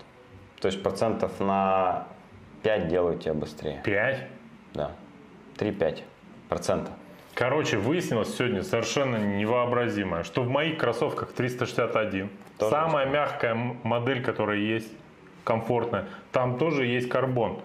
[0.60, 2.06] То есть процентов на
[2.62, 3.80] 5 делают тебя быстрее.
[3.84, 4.24] Пять.
[4.74, 4.92] Да.
[5.58, 6.02] 3-5
[6.48, 6.90] процента.
[7.34, 14.56] Короче, выяснилось сегодня совершенно невообразимое, что в моих кроссовках 361, Тоже самая мягкая модель, которая
[14.56, 14.90] есть,
[15.44, 17.60] комфортная, там тоже есть карбон.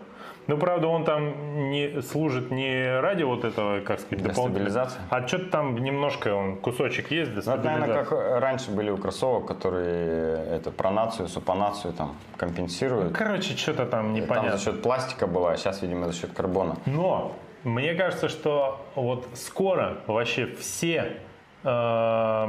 [0.48, 4.90] Ну, правда, он там не служит не ради вот этого, как сказать, дополнительного-?
[5.10, 8.98] А что-то там немножко он кусочек есть для Ну, это, наверное, как раньше были у
[8.98, 13.16] кроссовок, которые это пронацию, супонацию там компенсируют.
[13.16, 14.58] Короче, что-то там Там непонятно.
[14.58, 16.76] за счет пластика было, а сейчас, видимо, за счет карбона.
[16.86, 21.14] Но мне кажется, что вот скоро вообще все,
[21.64, 22.48] э,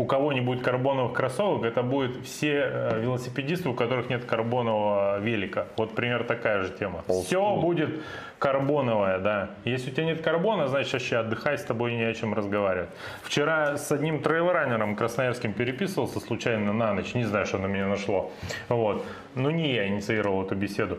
[0.00, 5.18] у кого не будет карбоновых кроссовок, это будут все э, велосипедисты, у которых нет карбонового
[5.20, 5.66] велика.
[5.76, 7.04] Вот пример такая же тема.
[7.06, 8.00] Все будет
[8.38, 9.50] карбоновое, да.
[9.64, 12.88] Если у тебя нет карбона, значит вообще отдыхай, с тобой не о чем разговаривать.
[13.22, 18.32] Вчера с одним трейлранером красноярским переписывался случайно на ночь, не знаю, что на меня нашло.
[18.70, 19.04] Вот.
[19.34, 20.98] Но не я инициировал эту беседу.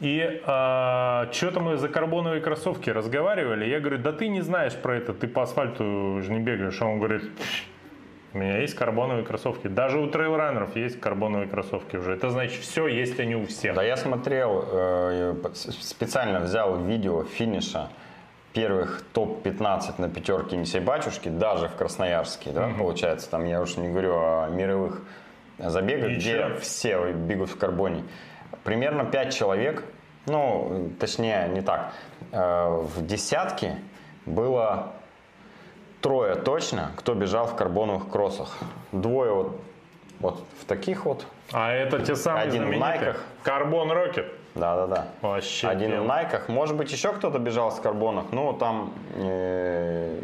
[0.00, 3.64] И что-то мы за карбоновые кроссовки разговаривали.
[3.64, 6.82] Я говорю, да ты не знаешь про это, ты по асфальту же не бегаешь.
[6.82, 7.22] А он говорит,
[8.34, 9.66] у меня есть карбоновые кроссовки.
[9.66, 12.14] Даже у трейлранеров есть карбоновые кроссовки уже.
[12.14, 13.74] Это значит, все, есть они у всех.
[13.74, 17.90] Да, я смотрел, э, специально взял видео финиша
[18.52, 23.88] первых топ-15 на пятерке Несей Батюшки, даже в Красноярске, да, получается, там я уж не
[23.88, 25.02] говорю о мировых
[25.58, 28.04] забегах, И где все бегут в карбоне.
[28.64, 29.84] Примерно 5 человек,
[30.26, 31.92] ну, точнее, не так,
[32.30, 33.78] э, в десятке
[34.26, 34.92] было
[36.02, 38.58] трое точно, кто бежал в карбоновых кроссах.
[38.90, 39.60] Двое вот,
[40.20, 42.78] вот в таких вот, А это те самые Один в?
[42.78, 43.24] Найках.
[43.42, 44.26] Карбон Рокет.
[44.54, 45.06] да-да-да.
[45.22, 45.68] Вообще.
[45.68, 46.48] Один в Найках.
[46.48, 48.26] Может быть, еще кто-то бежал с карбонах.
[48.32, 50.20] Ну, там э,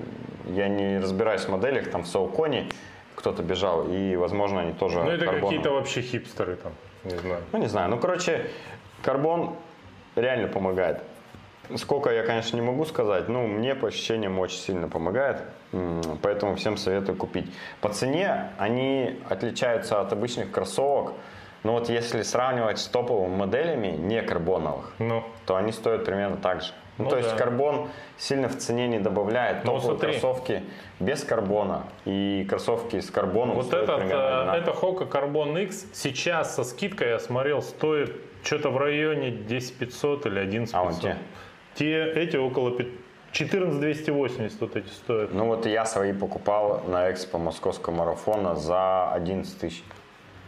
[0.49, 1.91] я не разбираюсь в моделях.
[1.91, 2.69] Там в Соуконе
[3.15, 3.87] кто-то бежал.
[3.89, 5.43] И, возможно, они тоже Ну это карбоновые.
[5.43, 6.73] какие-то вообще хипстеры там.
[7.05, 7.41] Не знаю.
[7.53, 7.89] Ну, не знаю.
[7.91, 8.51] Ну, короче,
[9.03, 9.55] карбон
[10.17, 11.03] реально помогает.
[11.77, 15.43] Сколько я, конечно, не могу сказать, но мне по ощущениям очень сильно помогает.
[16.23, 17.47] Поэтому всем советую купить.
[17.81, 21.13] По цене они отличаются от обычных кроссовок.
[21.65, 26.63] Но вот если сравнивать с топовыми моделями не карбоновых, Ну, то они стоят примерно так
[26.63, 26.73] же.
[26.99, 27.37] Ну, Ну то есть да.
[27.37, 29.65] карбон сильно в цене не добавляет.
[29.65, 30.13] Ну, Топовые смотри.
[30.13, 30.63] кроссовки
[31.01, 35.87] без карбона и кроссовки с карбоном вот стоят этот, примерно э, это Hoka Carbon X
[35.93, 40.93] сейчас со скидкой я смотрел стоит что-то в районе 10 500 или 11 А 500.
[40.93, 41.19] вон те?
[41.79, 42.89] Те, эти около пи-
[43.31, 45.33] 14 280 вот эти стоят.
[45.33, 49.85] Ну вот я свои покупал на экспо московского марафона за 11 тысяч.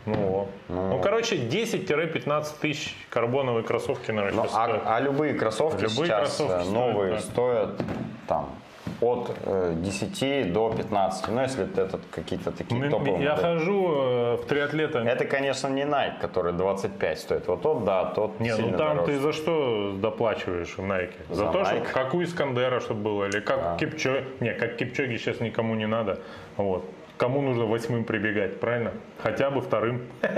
[0.06, 0.48] Ну, вот.
[0.68, 4.82] ну, короче, 10-15 тысяч карбоновые кроссовки, наверное, Ну, а, стоят.
[4.86, 7.20] а любые кроссовки Любые сейчас кроссовки э, стоят, новые да.
[7.20, 7.82] стоят
[8.26, 8.50] там
[9.00, 11.28] от э, 10 до 15.
[11.28, 13.42] Ну, если это какие-то такие М- топовые Я модели.
[13.58, 14.98] хожу э, в триатлета.
[15.00, 17.46] Это, конечно, не Nike, который 25 стоит.
[17.48, 19.12] Вот тот, да, тот Не, ну там дороже.
[19.12, 21.12] ты за что доплачиваешь в Nike?
[21.28, 21.92] За, За то, что Nike?
[21.92, 24.24] как у Искандера, чтобы было, или как Кипчоги.
[24.40, 26.18] Не, как Кипчоги сейчас никому не надо.
[26.56, 26.84] Вот.
[27.20, 28.92] Кому нужно восьмым прибегать, правильно?
[29.22, 30.06] Хотя бы вторым.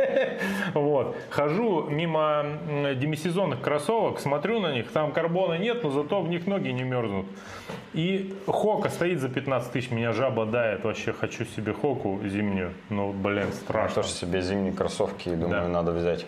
[0.74, 1.16] Вот.
[1.30, 2.44] Хожу мимо
[2.96, 7.26] демисезонных кроссовок, смотрю на них, там карбона нет, но зато в них ноги не мерзнут.
[7.92, 12.72] И Хока стоит за 15 тысяч, меня жаба дает, вообще хочу себе Хоку зимнюю.
[12.88, 14.02] Ну, блин, Я страшно.
[14.02, 15.68] тоже себе зимние кроссовки, думаю, Да.
[15.68, 16.26] надо взять.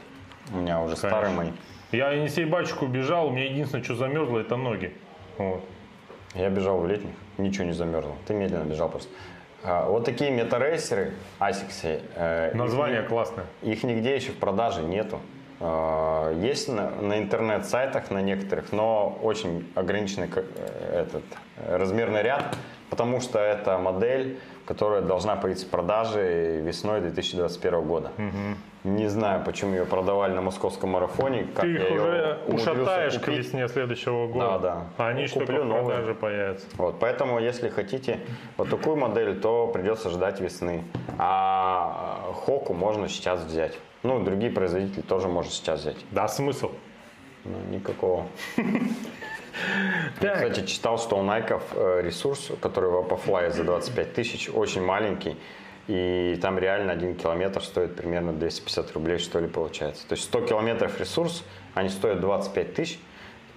[0.53, 1.49] У меня уже старые мои.
[1.90, 4.93] Я Енисей Батюшку бежал, у меня единственное, что замерзло, это ноги.
[5.38, 5.64] Вот.
[6.35, 8.14] Я бежал в летних, ничего не замерзло.
[8.29, 9.11] Ты медленно бежал просто.
[9.64, 12.00] А, вот такие метарейсеры, асиксы.
[12.16, 13.46] э, Название их, классное.
[13.62, 15.20] их нигде еще в продаже нету.
[15.59, 21.25] А, Есть на, на интернет-сайтах на некоторых, но очень ограниченный э, этот
[21.67, 22.56] размерный ряд,
[22.90, 28.10] потому что это модель, которая должна появиться в продаже весной 2021 года.
[28.85, 31.44] Не знаю, почему ее продавали на московском марафоне.
[31.54, 33.38] как Ты их я ее уже ушатаешь к купить.
[33.38, 34.46] весне следующего года.
[34.46, 34.87] Да, да.
[34.98, 35.85] А Они что в новые.
[35.87, 36.66] продаже появятся.
[36.76, 38.20] Вот, поэтому, если хотите
[38.58, 40.85] вот такую модель, то придется ждать весны.
[41.18, 43.72] А Хоку можно сейчас взять.
[44.02, 45.96] Ну, другие производители тоже можно сейчас взять.
[46.10, 46.70] Да, смысл.
[47.46, 48.26] Ну, никакого.
[50.21, 50.35] Я, Так.
[50.35, 55.37] кстати, читал, что у Найков э, ресурс, который в Vaporfly за 25 тысяч, очень маленький.
[55.87, 60.07] И там реально один километр стоит примерно 250 рублей, что ли, получается.
[60.09, 61.44] То есть 100 километров ресурс,
[61.75, 62.98] они стоят 25 тысяч.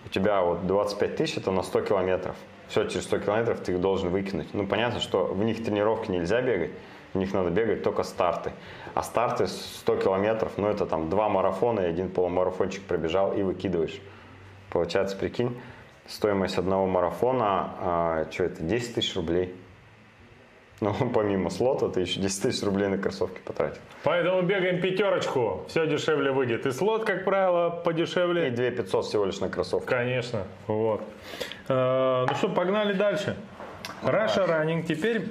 [0.06, 2.36] У тебя вот 25 тысяч это на 100 километров.
[2.68, 4.54] Все, через 100 километров ты их должен выкинуть.
[4.54, 6.72] Ну, понятно, что в них тренировки нельзя бегать,
[7.14, 8.52] в них надо бегать только старты.
[8.93, 14.02] А старты 100 километров, ну, это там два марафона и один полумарафончик пробежал и выкидываешь.
[14.70, 15.58] Получается, прикинь,
[16.08, 19.55] стоимость одного марафона, что это, 10 тысяч рублей.
[20.80, 23.80] Ну, помимо слота, ты еще 10 тысяч рублей на кроссовки потратил.
[24.03, 25.66] Поэтому бегаем пятерочку.
[25.70, 26.68] Все дешевле выйдет.
[26.68, 28.51] И слот, как правило, И подешевле.
[28.51, 29.88] 2 500 всего лишь на кроссовки.
[29.88, 30.43] Конечно.
[30.68, 31.01] Вот.
[31.68, 33.36] Э, Ну что, погнали дальше.
[34.03, 35.30] Russia Running теперь,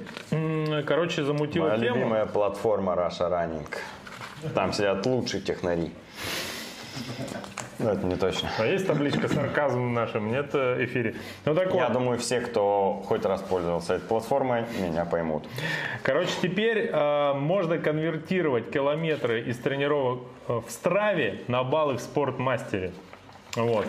[0.85, 1.95] короче, замутила Моя тему.
[1.95, 3.65] любимая платформа Russia Running.
[4.53, 5.93] Там сидят лучшие технари.
[7.79, 8.49] Ну, это не точно.
[8.57, 10.31] А есть табличка сарказм в нашем?
[10.31, 11.15] Нет э, эфире.
[11.45, 11.93] Ну так Я вот.
[11.93, 15.45] думаю, все, кто хоть раз пользовался этой платформой, меня поймут.
[16.01, 22.93] Короче, теперь э, можно конвертировать километры из тренировок э, в Страве на баллы в Спортмастере.
[23.55, 23.85] Вот.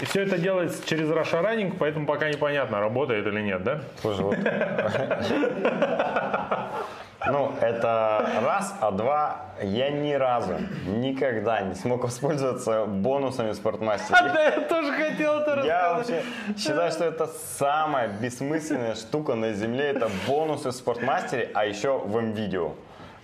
[0.00, 3.82] И все это делается через Russia Running, поэтому пока непонятно, работает или нет, да?
[4.02, 4.36] Слушай, вот...
[7.30, 10.54] Ну, это раз, а два, я ни разу,
[10.86, 14.32] никогда не смог воспользоваться бонусами спортмастера.
[14.32, 16.24] Да, я тоже хотел это Я рассказать.
[16.24, 17.26] вообще считаю, что это
[17.58, 19.86] самая бессмысленная штука на земле.
[19.90, 22.72] Это бонусы в спортмастере, а еще в МВидео.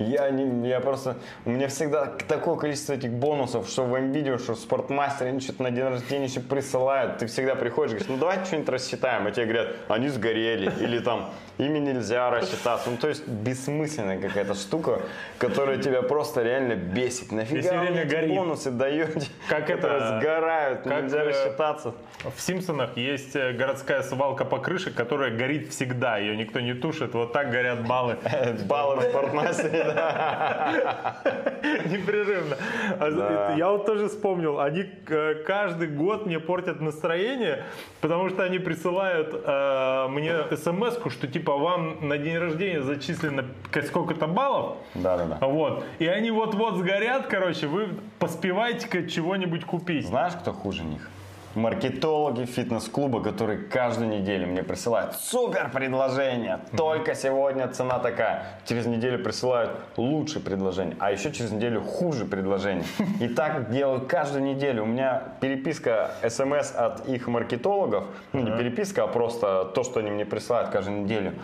[0.03, 1.17] Я, не, я просто...
[1.45, 5.63] У меня всегда такое количество этих бонусов, что в МВидео, что в спортмастере, они что-то
[5.63, 7.19] на день рождения еще присылают.
[7.19, 9.27] Ты всегда приходишь говоришь, ну давайте что-нибудь рассчитаем.
[9.27, 10.73] А тебе говорят, они сгорели.
[10.81, 12.91] Или там, ими нельзя рассчитаться.
[12.91, 15.01] Ну то есть бессмысленная какая-то штука,
[15.39, 17.33] которая тебя просто реально бесит.
[17.33, 18.37] Нафига вы время горит.
[18.37, 21.95] бонусы даете, Как это, сгорают, как, нельзя э, рассчитаться.
[22.37, 26.19] В Симпсонах есть э, городская свалка по крыше, которая горит всегда.
[26.19, 27.15] Ее никто не тушит.
[27.15, 28.17] Вот так горят баллы.
[28.67, 29.92] Баллы в спортмастере.
[31.91, 32.57] Непрерывно.
[32.99, 33.55] А Да.
[33.57, 37.65] Я вот тоже вспомнил, они э, каждый год мне портят настроение,
[38.01, 43.45] потому что они присылают э, мне смс что типа вам на день рождения зачислено
[43.87, 45.39] сколько-то баллов, Да-да-да.
[45.47, 47.89] вот, и они вот-вот сгорят, короче, вы
[48.19, 50.07] поспевайте-ка чего-нибудь купить.
[50.07, 51.09] Знаешь, кто хуже них?
[51.55, 56.61] Маркетологи фитнес-клуба, которые каждую неделю мне присылают супер предложение.
[56.77, 58.45] Только сегодня цена такая.
[58.65, 62.85] Через неделю присылают лучшее предложение, а еще через неделю хуже предложение.
[63.21, 64.85] И так делают каждую неделю.
[64.85, 70.11] У меня переписка смс от их маркетологов, ну не переписка, а просто то, что они
[70.11, 71.35] мне присылают каждую неделю.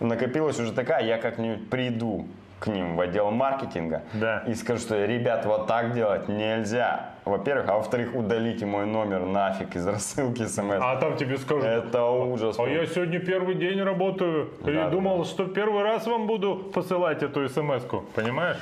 [0.00, 2.26] Накопилась уже такая, я как-нибудь приду
[2.64, 4.42] к ним в отдел маркетинга Да.
[4.46, 7.10] и скажу, что, ребят, вот так делать нельзя.
[7.26, 10.78] Во-первых, а во-вторых, удалите мой номер нафиг из рассылки смс.
[10.80, 12.58] А там тебе скажут, Это ужас.
[12.58, 14.48] а я сегодня первый день работаю.
[14.66, 18.04] И Да, думал, что первый раз вам буду посылать эту смс-ку.
[18.14, 18.56] Понимаешь?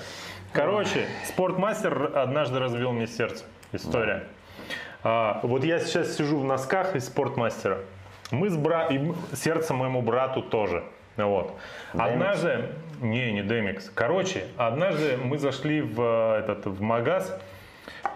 [0.52, 3.44] Короче, спортмастер однажды разбил мне сердце.
[3.70, 4.24] История.
[5.04, 7.78] А, вот я сейчас сижу в носках из спортмастера.
[8.32, 8.86] Мы с бра...
[8.88, 10.82] и сердце моему брату тоже.
[11.16, 11.54] Вот.
[11.92, 12.68] Однажды,
[13.00, 13.90] не, не Демикс.
[13.94, 17.38] Короче, однажды мы зашли в э, этот в магаз,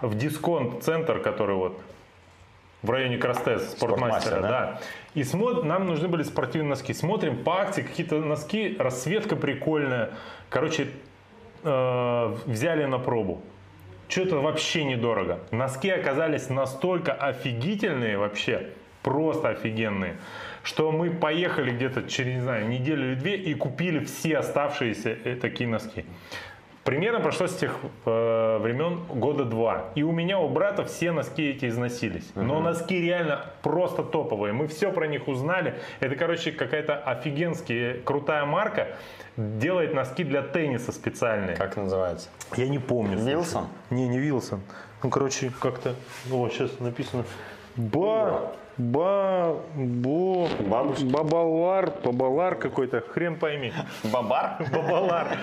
[0.01, 1.79] в дисконт-центр, который вот
[2.81, 4.49] в районе Крастес, спортмастера, Спортмастер, да?
[4.49, 4.79] да.
[5.13, 6.93] И смотр, нам нужны были спортивные носки.
[6.93, 10.11] Смотрим по акции какие-то носки, расцветка прикольная.
[10.49, 10.87] Короче,
[11.63, 13.41] э, взяли на пробу.
[14.07, 15.39] Что-то вообще недорого.
[15.51, 18.69] Носки оказались настолько офигительные вообще,
[19.03, 20.15] просто офигенные,
[20.67, 25.37] что мы поехали где-то через, не знаю, неделю или две и купили все оставшиеся э,
[25.37, 26.03] такие носки.
[26.83, 27.73] Примерно прошло с тех
[28.05, 29.85] э, времен года два.
[29.95, 32.29] И у меня, у брата все носки эти износились.
[32.35, 34.51] Но носки реально просто топовые.
[34.51, 35.75] Мы все про них узнали.
[36.01, 38.89] Это, короче, какая-то офигенски крутая марка.
[39.37, 41.55] Делает носки для тенниса специальные.
[41.55, 42.27] Как называется?
[42.57, 43.17] Я не помню.
[43.17, 43.67] Вилсон?
[43.89, 44.59] Не, не Вилсон.
[45.01, 45.95] Ну, короче, как-то...
[46.29, 47.23] О, сейчас написано.
[47.77, 48.51] Ба...
[48.77, 49.55] Ба...
[49.75, 50.47] Бо...
[50.59, 51.05] Бабушки.
[51.05, 53.73] Бабалар, бабалар какой-то, хрен пойми.
[54.03, 54.57] Бабар?
[54.71, 55.37] Бабалар.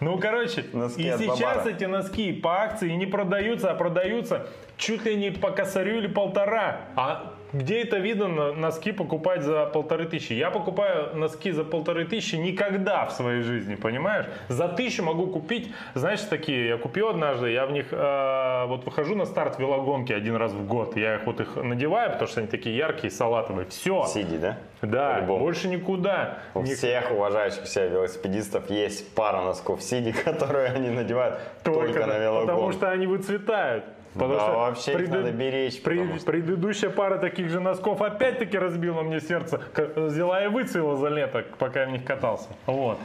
[0.00, 1.68] Ну, короче, Носки и сейчас Бабара.
[1.68, 4.46] эти носки по акции не продаются, а продаются
[4.78, 6.80] чуть ли не по косарю или полтора.
[6.96, 10.32] А где это видно на- носки покупать за полторы тысячи?
[10.32, 14.26] Я покупаю носки за полторы тысячи никогда в своей жизни, понимаешь?
[14.48, 19.14] За тысячу могу купить, знаешь, такие, я купил однажды, я в них, э, вот выхожу
[19.14, 22.48] на старт велогонки один раз в год, я их вот их надеваю, потому что они
[22.48, 24.04] такие яркие, салатовые, все.
[24.06, 24.56] Сиди, да?
[24.82, 26.38] Да, больше никуда.
[26.54, 32.06] У Ни- всех уважающих себя велосипедистов есть пара носков Сиди, которые они надевают только, на
[32.14, 32.46] да, велогон.
[32.46, 33.84] Потому что они выцветают.
[34.14, 38.58] Потому Да, что вообще их надо беречь, потому что- Предыдущая пара таких же носков опять-таки
[38.58, 39.60] разбила мне сердце.
[39.96, 42.48] Взяла и выцвела за лето, пока я в них катался.
[42.66, 42.98] Вот.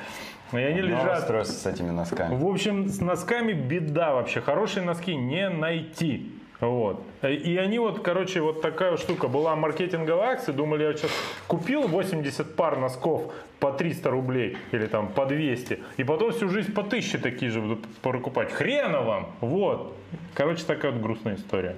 [0.52, 1.06] И они Но лежат.
[1.06, 2.36] расстройство с этими носками.
[2.36, 4.42] В общем, с носками беда вообще.
[4.42, 6.35] Хорошие носки не найти.
[6.60, 7.04] Вот.
[7.22, 9.28] И они вот, короче, вот такая вот штука.
[9.28, 11.12] Была маркетинговая акция, думали, я сейчас
[11.48, 16.74] купил 80 пар носков по 300 рублей или там по 200, и потом всю жизнь
[16.74, 18.52] по 1000 такие же буду покупать.
[18.52, 19.32] Хрена вам!
[19.42, 19.96] Вот.
[20.34, 21.76] Короче, такая вот грустная история.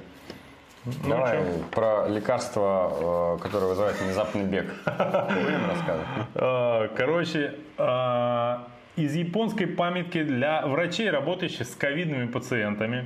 [0.85, 1.43] Ну, Давай чё?
[1.71, 4.65] про лекарства, э, которые вызывают внезапный бег.
[4.85, 6.95] Будем рассказывать?
[6.95, 13.05] Короче, а, из японской памятки для врачей, работающих с ковидными пациентами,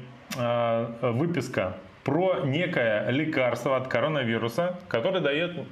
[1.01, 5.67] выписка про некое лекарство от коронавируса, которое дает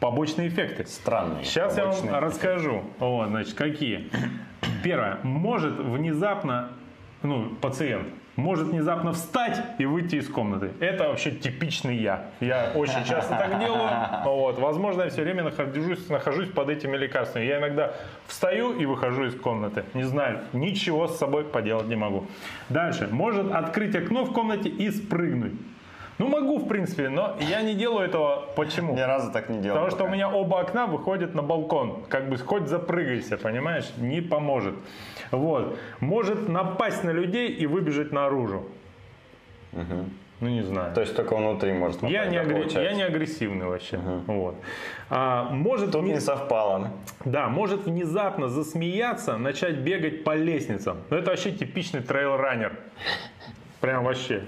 [0.00, 0.86] побочные эффекты.
[0.86, 1.44] Странные.
[1.44, 2.84] Сейчас я вам расскажу.
[2.98, 4.10] Вот, значит, какие.
[4.84, 5.18] Первое.
[5.22, 6.70] Может внезапно,
[7.22, 10.70] ну, пациент, может внезапно встать и выйти из комнаты.
[10.80, 12.26] Это вообще типичный я.
[12.40, 13.90] Я очень часто так делаю.
[14.24, 14.58] Вот.
[14.58, 17.44] Возможно, я все время нахожусь, нахожусь под этими лекарствами.
[17.44, 17.92] Я иногда
[18.26, 19.84] встаю и выхожу из комнаты.
[19.94, 22.26] Не знаю, ничего с собой поделать не могу.
[22.68, 23.08] Дальше.
[23.10, 25.54] Может открыть окно в комнате и спрыгнуть.
[26.18, 28.46] Ну, могу, в принципе, но я не делаю этого.
[28.56, 28.94] Почему?
[28.94, 29.74] Ни разу так не делал.
[29.76, 30.14] Потому что у пока.
[30.16, 32.04] меня оба окна выходят на балкон.
[32.08, 33.90] Как бы хоть запрыгайся, понимаешь?
[33.98, 34.74] Не поможет.
[35.30, 35.78] Вот.
[36.00, 38.64] Может напасть на людей и выбежать наружу.
[40.40, 40.94] Ну, не знаю.
[40.94, 42.80] То есть только внутри может я, попасть, не да, агре- получается?
[42.82, 43.98] я не агрессивный вообще.
[44.26, 44.54] Вот.
[45.08, 46.90] А, может, Тут вне- не совпало.
[47.24, 47.30] да?
[47.44, 50.98] да, может внезапно засмеяться, начать бегать по лестницам.
[51.08, 52.72] Ну, это вообще типичный трейл-раннер.
[53.80, 54.42] Прям вообще.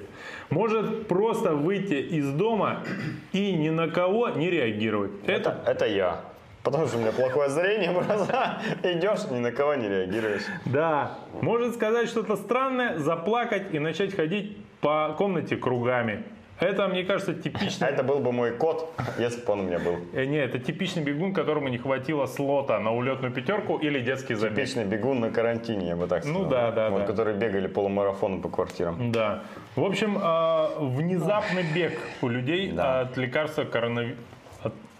[0.51, 2.85] Может просто выйти из дома
[3.33, 5.13] и ни на кого не реагировать.
[5.27, 6.21] Это Это, это я.
[6.63, 10.43] Потому что у меня плохое зрение, просто идешь, ни на кого не реагируешь.
[10.65, 16.25] Да, может сказать что-то странное, заплакать и начать ходить по комнате кругами.
[16.61, 17.89] Это, мне кажется, А типичный...
[17.89, 19.97] это был бы мой кот, если бы он у меня был.
[20.13, 24.57] Э, Не, это типичный бегун, которому не хватило слота на улетную пятерку или детский забег.
[24.57, 26.43] Типичный бегун на карантине, я бы так сказал.
[26.43, 27.07] Ну да, да, Вот, да.
[27.07, 29.13] Которые бегали полумарафоны по квартирам.
[29.13, 29.45] Да.
[29.77, 31.93] В общем, э, внезапный бег
[32.23, 33.01] у людей Да.
[33.01, 34.17] от лекарства коронави-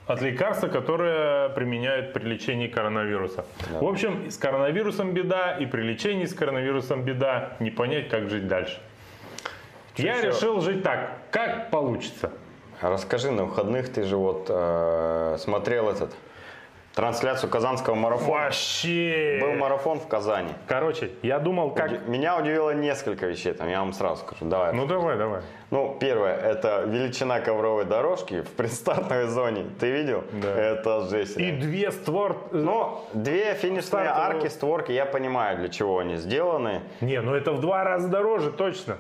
[0.07, 3.45] от, лекарства, которое применяют при лечении коронавируса.
[3.81, 7.57] В общем, с коронавирусом беда, и при лечении с коронавирусом беда.
[7.61, 8.79] Не понять, как жить дальше.
[9.99, 10.29] Я еще?
[10.29, 12.31] решил жить так, как получится.
[12.81, 16.15] Расскажи, на выходных ты же вот э, смотрел этот
[16.95, 18.45] трансляцию казанского марафона.
[18.45, 19.39] Вообще.
[19.41, 20.51] Был марафон в Казани.
[20.67, 21.91] Короче, я думал, как...
[21.93, 24.45] Уди- Меня удивило несколько вещей, там, я вам сразу скажу.
[24.47, 24.73] Давай.
[24.73, 25.43] Ну давай, давай.
[25.71, 29.67] Ну, первое, это величина ковровой дорожки в предстартовой зоне.
[29.79, 30.25] Ты видел?
[30.33, 30.49] Да.
[30.49, 31.37] Это жесть.
[31.37, 32.49] И две створ...
[32.53, 36.81] Ну, две финишные Стартовую- арки, створки, я понимаю, для чего они сделаны.
[37.01, 38.97] Не, ну это в два раза дороже, точно.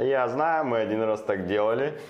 [0.00, 1.92] Я знаю, мы один раз так делали,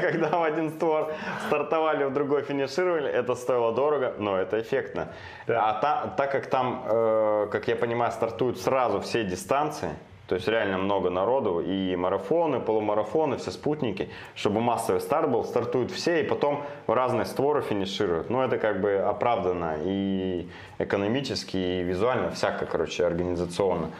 [0.00, 1.12] когда в один створ
[1.46, 5.08] стартовали, в другой финишировали, это стоило дорого, но это эффектно.
[5.46, 5.68] Да.
[5.70, 9.90] А та- так как там, э, как я понимаю, стартуют сразу все дистанции,
[10.26, 15.90] то есть реально много народу, и марафоны, полумарафоны, все спутники, чтобы массовый старт был, стартуют
[15.92, 18.28] все, и потом в разные створы финишируют.
[18.28, 20.48] Ну, это как бы оправдано и
[20.80, 23.90] экономически, и визуально, всяко, короче, организационно.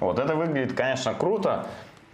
[0.00, 1.66] Вот, это выглядит, конечно, круто,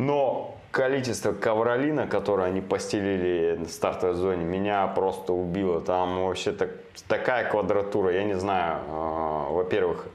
[0.06, 5.80] но количество ковролина, которое они постелили в стартовой зоне, меня просто убило.
[5.80, 6.70] Там вообще так,
[7.08, 10.06] такая квадратура, я не знаю, э, во-первых,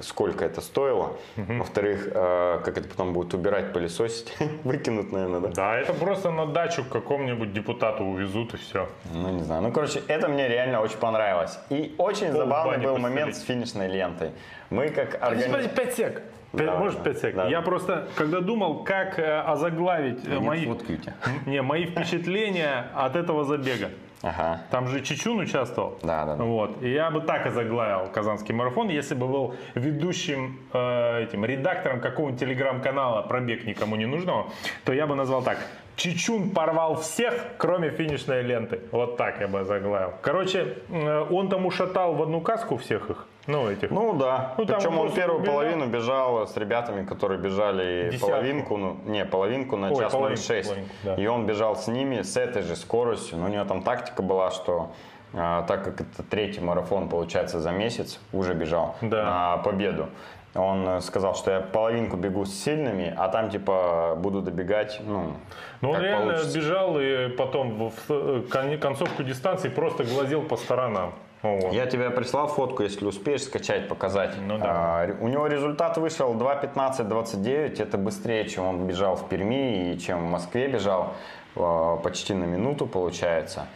[0.00, 5.48] сколько это стоило, во-вторых, э, как это потом будет убирать, пылесосить, выкинут, наверное, да?
[5.48, 8.88] Да, это просто на дачу к какому-нибудь депутату увезут и все.
[9.14, 9.62] Ну, не знаю.
[9.62, 11.58] Ну, короче, это мне реально очень понравилось.
[11.70, 13.02] И очень Пол забавный был постелить.
[13.02, 14.30] момент с финишной лентой.
[14.70, 16.22] Мы как Подожди, органи- 5 сек.
[16.52, 17.12] Давай, Может, давай.
[17.14, 17.34] 5 сек?
[17.34, 17.48] Да.
[17.48, 21.14] Я просто, когда думал, как э, озаглавить э, Нет мои, фотки у тебя.
[21.46, 23.90] не, мои впечатления от этого забега.
[24.22, 24.60] Ага.
[24.70, 25.98] Там же Чечун участвовал.
[26.02, 26.44] Да, да, да.
[26.44, 26.80] Вот.
[26.82, 32.40] И я бы так озаглавил Казанский марафон, если бы был ведущим, э, этим, редактором какого-нибудь
[32.40, 34.46] телеграм-канала про бег никому не нужного,
[34.84, 35.58] то я бы назвал так.
[35.96, 38.80] Чичун порвал всех, кроме финишной ленты.
[38.92, 40.14] Вот так я бы заглавил.
[40.22, 43.26] Короче, э, он там ушатал в одну каску всех их.
[43.46, 43.90] Ну, этих.
[43.90, 44.54] Ну да.
[44.56, 45.54] Ну, Причем он первую убежал.
[45.54, 48.26] половину бежал с ребятами, которые бежали Десятку.
[48.30, 50.68] половинку, ну, не, половинку на Ой, час половинку, 06.
[50.68, 51.14] половинку, да.
[51.16, 53.38] И он бежал с ними с этой же скоростью.
[53.38, 54.92] Но у него там тактика была, что
[55.34, 59.24] а, так как это третий марафон, получается, за месяц, уже бежал Да.
[59.24, 60.08] на победу.
[60.54, 65.32] Он э, сказал, что я половинку бегу с сильными, а там типа буду добегать, ну,
[65.80, 66.58] Но он как реально получится.
[66.58, 71.14] бежал и потом в кон- концовку дистанции просто глазел по сторонам.
[71.42, 71.72] Вот.
[71.72, 74.34] Я тебе прислал фотку, если успеешь скачать, показать.
[74.40, 74.64] Ну да.
[74.68, 77.82] А, у него результат вышел 2.15.29.
[77.82, 81.14] Это быстрее, чем он бежал в Перми и чем в Москве бежал.
[81.56, 83.66] а, Почти на минуту получается.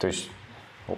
[0.00, 0.30] То есть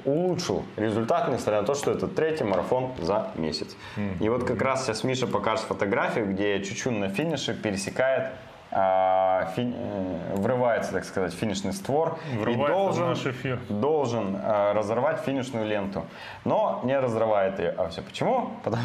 [0.04, 3.76] улучшил результат, несмотря на то, что это третий марафон за месяц.
[4.20, 8.30] И вот как раз сейчас Миша покажет фотографию, где Чучун на финише пересекает
[8.70, 13.58] фи- э, врывается, так сказать, в финишный створ Врывается и должен, наш эфир.
[13.68, 16.04] должен э, разорвать финишную ленту,
[16.44, 17.74] но не разрывает ее.
[17.76, 18.50] А все почему?
[18.64, 18.82] Потому,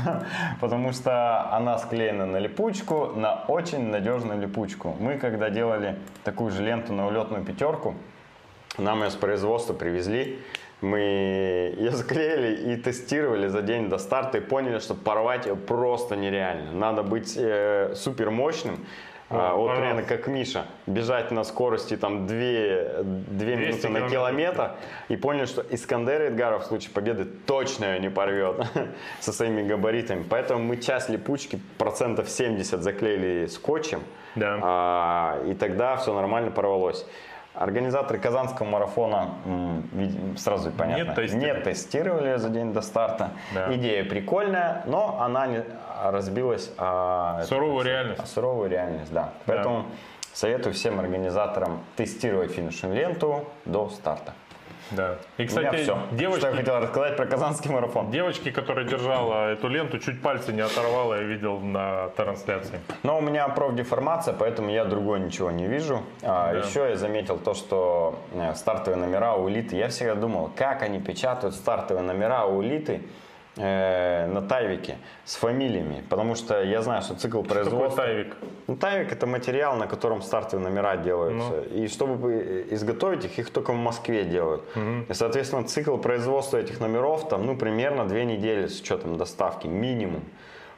[0.61, 4.95] потому что она склеена на липучку, на очень надежную липучку.
[4.99, 7.93] Мы когда делали такую же ленту на улетную пятерку,
[8.77, 10.39] нам ее с производства привезли,
[10.81, 16.15] мы ее склеили и тестировали за день до старта и поняли, что порвать ее просто
[16.15, 16.71] нереально.
[16.73, 18.85] Надо быть э, супер мощным.
[19.29, 24.71] А, вот реально как Миша, бежать на скорости там 2, 2 минуты на километр
[25.09, 28.67] и поняли, что Искандер Эдгаров в случае победы точно ее не порвет
[29.19, 30.23] со своими габаритами.
[30.29, 34.03] Поэтому мы часть липучки процентов 70 заклеили скотчем,
[34.35, 34.59] Да.
[34.61, 37.05] а, и тогда все нормально порвалось.
[37.57, 39.29] Организаторы Казанского марафона
[40.37, 41.57] сразу понятно, Не тестировали.
[41.57, 43.29] не тестировали за день до старта.
[43.53, 43.73] Да.
[43.75, 45.63] Идея прикольная, но она не
[46.03, 48.19] разбилась о, Суровую реальность.
[48.21, 49.29] о суровую реальность, да.
[49.45, 49.85] Поэтому
[50.33, 54.33] советую всем организаторам тестировать финишную ленту до старта.
[54.91, 55.15] Да.
[55.37, 55.97] И, кстати, все.
[56.11, 58.11] девочки, Что я хотел рассказать про Казанский марафон.
[58.11, 62.79] девочки, которая держала эту ленту, чуть пальцы не оторвала, я видел на трансляции.
[63.03, 66.03] Но у меня профдеформация, поэтому я другой ничего не вижу.
[66.21, 66.59] А, Да.
[66.59, 69.75] Еще я заметил то, что э, стартовые номера у элиты.
[69.75, 73.01] Я всегда думал, как они печатают стартовые номера у элиты
[73.57, 76.03] э, на тайвике с фамилиями.
[76.09, 78.03] Потому что я знаю, что цикл Такой производства...
[78.03, 78.35] тайвик.
[78.67, 81.63] Ну, тайвик это материал, на котором стартовые номера делаются.
[81.69, 81.83] Ну.
[81.83, 84.63] И чтобы э, изготовить их, их только в Москве делают.
[85.09, 90.23] И, соответственно, цикл производства этих номеров там, ну, примерно две недели с учетом доставки, минимум.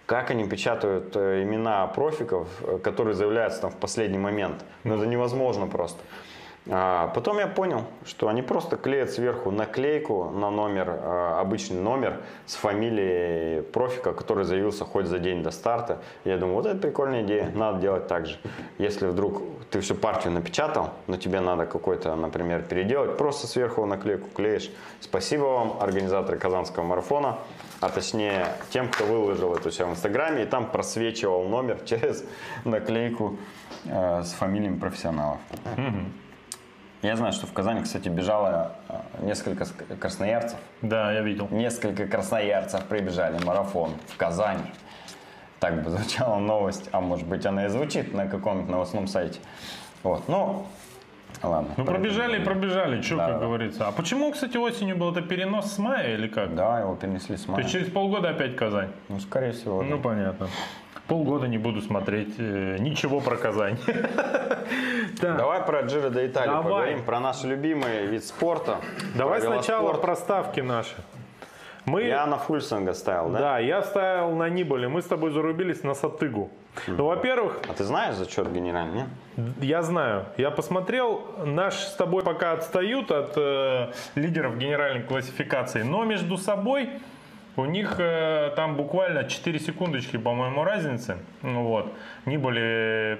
[0.08, 4.64] Как они печатают э, имена профиков, э, которые заявляются там в последний момент?
[4.86, 6.00] Ну, это невозможно просто.
[6.70, 12.22] А потом я понял, что они просто клеят сверху наклейку на номер, э, обычный номер
[12.46, 16.00] с фамилией профика, который заявился хоть за день до старта.
[16.26, 18.38] Я думаю, вот это прикольная идея, надо делать так же.
[18.78, 19.42] Если вдруг
[19.72, 24.70] ты всю партию напечатал, но тебе надо какой-то, например, переделать, просто сверху наклейку клеишь.
[25.00, 27.38] Спасибо вам, организаторы Казанского марафона,
[27.80, 32.26] а точнее тем, кто выложил это все в Инстаграме, и там просвечивал номер через
[32.66, 33.38] наклейку
[33.86, 35.40] э, с фамилиями профессионалов.
[37.04, 40.58] Я знаю, что в Казани, кстати, бежало э, несколько ск- красноярцев.
[40.82, 41.48] Да, я видел.
[41.52, 44.64] Несколько красноярцев прибежали марафон в Казани.
[45.60, 49.40] Так бы звучала новость, а может быть она и звучит на каком-нибудь новостном сайте.
[50.02, 50.66] Вот, ну,
[51.44, 51.70] ладно.
[51.78, 52.46] Ну, пробежали, будем.
[52.46, 53.46] пробежали, что, Да, как да.
[53.46, 53.88] говорится.
[53.88, 56.56] А почему, кстати, осенью был это перенос с мая или как?
[56.56, 57.62] Да, его перенесли с То мая.
[57.62, 58.90] есть через полгода опять Казань?
[59.10, 59.84] Ну, скорее всего.
[59.84, 59.88] да.
[59.90, 60.48] Ну, понятно.
[61.08, 63.78] Полгода не буду смотреть э, ничего про Казань.
[65.22, 66.64] Давай про Джиро де Италию Давай.
[66.64, 68.78] поговорим, про наш любимый вид спорта.
[69.16, 70.96] Давай сначала про ставки наши.
[71.86, 73.40] Мы, Я на Фульсанга ставил, да?
[73.40, 76.50] да, я ставил на Нибали, мы с тобой зарубились на Сатыгу.
[76.86, 79.06] Ну, во-первых, А ты знаешь зачет генеральный,
[79.38, 79.54] нет?
[79.62, 86.04] я знаю, я посмотрел, наши с тобой пока отстают от э, лидеров генеральной классификации, но
[86.04, 86.90] между собой
[87.58, 91.18] у них э, там буквально 4 секундочки, по-моему, разницы.
[91.42, 91.94] Ну вот,
[92.26, 93.20] Нибали,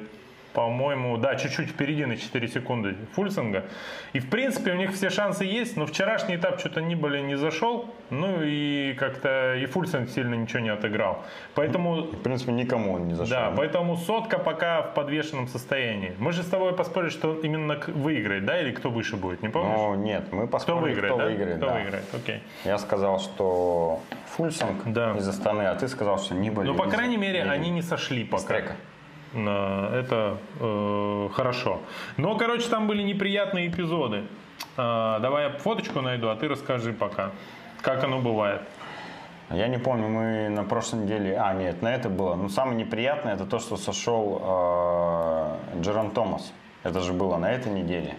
[0.58, 3.66] по-моему, да, чуть-чуть впереди на 4 секунды Фульсинга.
[4.14, 7.94] И, в принципе, у них все шансы есть, но вчерашний этап что-то Нибали не зашел,
[8.10, 11.24] ну и как-то и Фульсинг сильно ничего не отыграл.
[11.54, 13.38] Поэтому В принципе, никому он не зашел.
[13.38, 16.16] да, поэтому сотка пока в подвешенном состоянии.
[16.18, 19.78] Мы же с тобой поспорили, что именно выиграет, да, или кто выше будет, не помнишь?
[19.78, 21.26] Ну, нет, мы кто поспорили, выиграет, кто да?
[21.30, 21.74] выиграет, кто да.
[21.76, 22.42] выиграет, окей.
[22.66, 24.00] Я сказал, что
[24.36, 25.16] Фульсанг Да.
[25.18, 26.66] из Астаны, а ты сказал, что не были.
[26.66, 28.42] Ну, по крайней мере, они не сошли пока.
[28.42, 28.76] Стрека.
[29.34, 31.82] На- Это э, хорошо.
[32.18, 34.24] Но, короче, там были неприятные эпизоды.
[34.78, 37.32] А, давай я фоточку найду, а ты расскажи пока,
[37.82, 38.62] как оно бывает.
[39.50, 41.38] Я не помню, мы на прошлой неделе...
[41.38, 42.36] А, нет, на это было.
[42.36, 46.54] Ну, самое неприятное, это то, что сошел э, Джером Томас.
[46.84, 48.16] Это же было на этой неделе.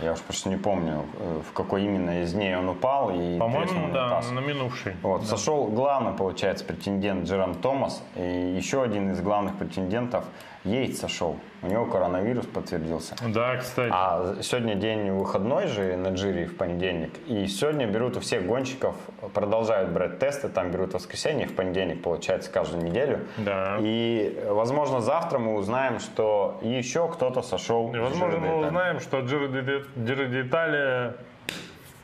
[0.00, 3.92] Я уж просто не помню, э, в какой именно из дней он упал и По-моему,
[3.92, 4.30] да, унитаз.
[4.30, 4.94] на минувший.
[5.02, 5.26] Вот, Да.
[5.26, 8.02] Сошел главный, получается, претендент Джером Томас.
[8.14, 10.24] И еще один из главных претендентов
[10.68, 11.36] Йейтс сошел.
[11.62, 13.16] У него коронавирус подтвердился.
[13.26, 13.90] Да, кстати.
[13.92, 17.12] А сегодня день выходной же на джире в понедельник.
[17.26, 18.94] И сегодня берут у всех гонщиков,
[19.32, 23.20] продолжают брать тесты, там берут в воскресенье, в понедельник, получается, каждую неделю.
[23.38, 23.78] Да.
[23.80, 27.92] И, возможно, завтра мы узнаем, что еще кто-то сошел.
[27.94, 31.14] И, возможно, мы узнаем, что Джиро де- Джиро d'Italia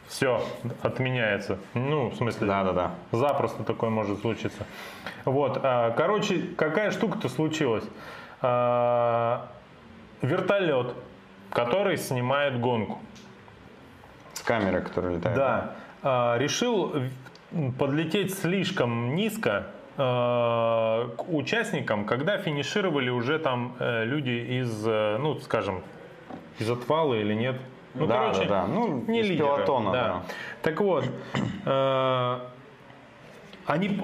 [0.08, 0.40] все
[0.82, 1.58] отменяется.
[1.74, 2.92] Ну, в смысле, Да-да-да.
[3.12, 4.64] запросто такое может случиться.
[5.24, 7.84] Вот, а, короче, какая штука-то случилась?
[8.47, 9.49] А,
[10.20, 10.95] Вертолет,
[11.49, 12.99] который снимает гонку.
[14.34, 15.36] С камерой, которая летает.
[15.36, 15.74] Да.
[16.03, 16.95] А, решил
[17.78, 25.38] подлететь слишком низко а, к участникам, когда финишировали уже там э, люди из, э, ну,
[25.40, 25.82] скажем,
[26.59, 27.57] из отвала или нет.
[27.95, 28.66] Ну, Да, короче, да, да.
[28.66, 30.03] Ну, не из лидеры, пилотона, да.
[30.03, 30.22] да.
[30.62, 31.05] Так вот,
[33.66, 34.01] они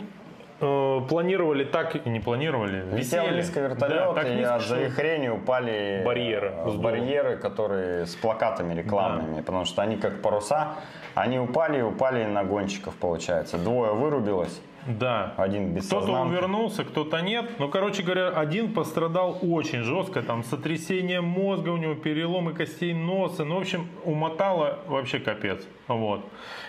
[0.61, 2.85] э, планировали так и не планировали.
[2.93, 3.37] Висели.
[3.37, 6.81] низко вертолет, Да, так и низко, от что- завихрения упали Барьеры э, с дулом.
[6.83, 10.75] барьеры, которые с плакатами рекламными, потому что они как паруса,
[11.15, 13.59] они упали и упали на гонщиков, получается.
[13.59, 15.35] Двое вырубилось, Да.
[15.37, 16.31] один без Кто-то сознанки.
[16.33, 17.51] увернулся, кто-то нет.
[17.59, 20.23] Ну, короче говоря, один пострадал очень жестко.
[20.23, 23.45] Там сотрясение мозга у него, переломы костей носа.
[23.45, 25.67] Ну, в общем, умотало вообще капец.
[25.89, 26.21] Вот.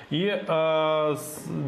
[0.09, 1.15] И э,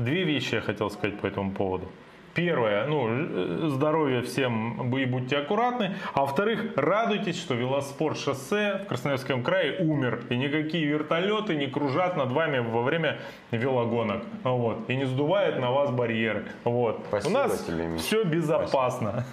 [0.04, 1.88] две вещи я хотел сказать по этому поводу.
[2.34, 5.96] Первое, ну, э, здоровье всем, вы будьте аккуратны.
[6.14, 10.24] А во-вторых, радуйтесь, что велоспорт шоссе в Красноярском крае умер.
[10.30, 13.20] И никакие вертолеты не кружат над вами во время
[13.52, 14.24] велогонок.
[14.44, 14.90] Вот.
[14.90, 16.46] И не сдувают на вас барьеры.
[16.64, 17.06] Вот.
[17.08, 18.02] Спасибо У нас тебе, Миш.
[18.02, 19.26] все безопасно.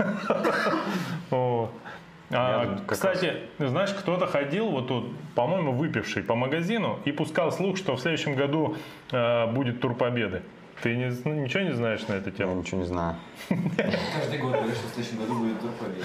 [2.33, 7.97] А, кстати, знаешь, кто-то ходил вот тут, по-моему, выпивший по магазину и пускал слух, что
[7.97, 8.77] в следующем году
[9.11, 10.43] э, будет тур победы.
[10.83, 12.55] Ты не з- ничего не знаешь на эту Я тему?
[12.55, 13.16] ничего не знаю.
[13.49, 16.05] Каждый год говоришь, что в следующем году будет победы.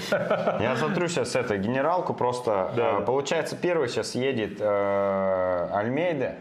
[0.62, 2.72] Я смотрю сейчас эту генералку просто.
[2.76, 3.04] Да, э.
[3.04, 6.34] Получается, первый сейчас едет э, Альмейда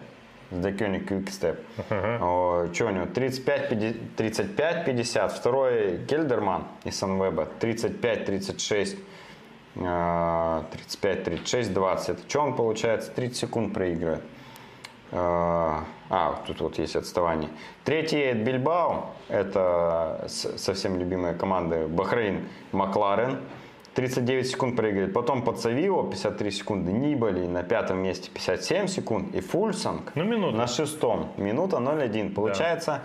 [0.51, 1.59] с Декёник Квикстеп.
[1.87, 3.05] Что у него?
[3.05, 5.29] 35-50.
[5.29, 7.47] Второй Кельдерман из Санвеба.
[7.59, 8.97] 35-36.
[9.75, 12.29] 35-36, 20.
[12.29, 13.11] Что он получается?
[13.11, 14.21] 30 секунд проигрывает.
[15.15, 17.49] Э, А, тут вот есть отставание.
[17.83, 19.05] Третий едет Бильбао.
[19.27, 23.39] Это совсем любимая команда Бахрейн Макларен.
[23.95, 25.13] 39 секунд проигрывает.
[25.13, 26.91] Потом Пацавио 53 секунды.
[26.91, 29.33] Нибали на пятом месте 57 секунд.
[29.33, 30.55] И Фульсанг Ну, минута.
[30.57, 31.31] на шестом.
[31.37, 32.33] Минута 0,1.
[32.35, 33.01] Получается,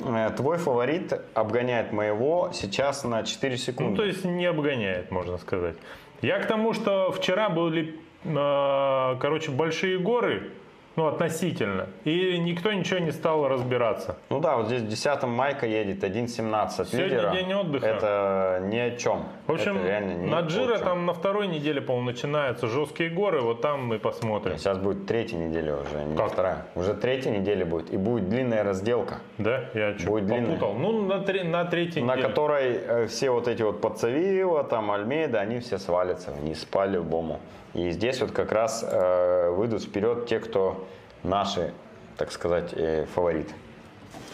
[0.00, 3.90] э, твой фаворит обгоняет моего сейчас на 4 секунды.
[3.90, 5.74] Ну, то есть не обгоняет, можно сказать.
[6.22, 7.94] Я к тому, что вчера были,
[8.24, 10.50] э, короче, большие горы,
[10.98, 14.16] ну, относительно, и никто ничего не стал разбираться.
[14.30, 17.30] Ну да, вот здесь в 10 майка едет 1.17 от Сегодня лидера.
[17.30, 17.86] день отдыха.
[17.86, 19.22] Это ни о чем.
[19.46, 20.78] В общем, Это реально ни на чем.
[20.78, 24.58] там на второй неделе, по-моему, начинаются жесткие горы, вот там мы посмотрим.
[24.58, 26.32] Сейчас будет третья неделя уже, не Как?
[26.32, 26.66] вторая.
[26.74, 27.92] Уже третья неделя будет.
[27.92, 30.56] И будет длинная разделка, Да, я что, Будет длинная.
[30.58, 30.74] попутал.
[30.74, 32.28] Ну, на, три- на третьей на неделе.
[32.28, 37.38] которой э, все вот эти вот Пацавиева, там Альмейда, они все свалятся вниз по-любому.
[37.78, 40.88] И здесь вот как раз э, выйдут вперед те, кто
[41.22, 41.72] наши,
[42.16, 43.54] так сказать, э, фавориты.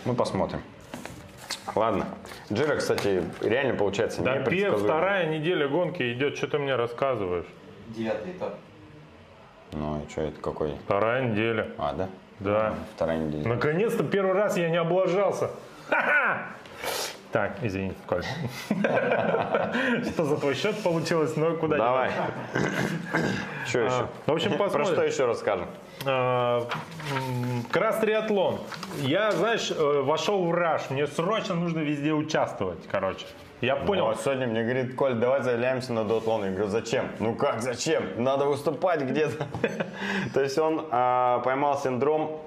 [0.07, 0.63] Мы посмотрим.
[1.75, 2.07] Ладно.
[2.51, 4.85] Джира, кстати, реально получается Да, пе- непредсказуемый.
[4.85, 7.45] вторая неделя гонки идет, что ты мне рассказываешь?
[7.89, 8.55] Девятый этап.
[9.73, 10.73] Ну, и что это какой?
[10.87, 11.69] Вторая неделя.
[11.77, 12.09] А, да?
[12.41, 12.75] Да.
[12.97, 13.47] Вторая неделя.
[13.47, 15.51] Наконец-то первый раз я не облажался.
[15.91, 16.47] Ха-ха!
[17.35, 18.23] Так, извини, Коль.
[20.13, 21.33] Что за твой счет получилось?
[21.37, 22.11] Ну, куда Давай.
[23.67, 24.09] Что еще?
[24.27, 24.93] в общем, Про посмотрим.
[24.93, 25.67] что еще расскажем?
[26.07, 26.61] А,
[27.13, 28.59] м, Кросс-триатлон.
[29.01, 30.91] Я, знаешь, э, вошел в раш.
[30.91, 33.27] Мне срочно нужно везде участвовать, короче.
[33.61, 34.07] Я понял.
[34.07, 36.45] Вот сегодня мне говорит, Коль, давай заявляемся на дуатлон.
[36.45, 37.07] Я говорю, зачем?
[37.19, 38.03] Ну как, зачем?
[38.23, 39.47] Надо выступать где-то.
[40.35, 42.41] То есть он а, поймал синдром...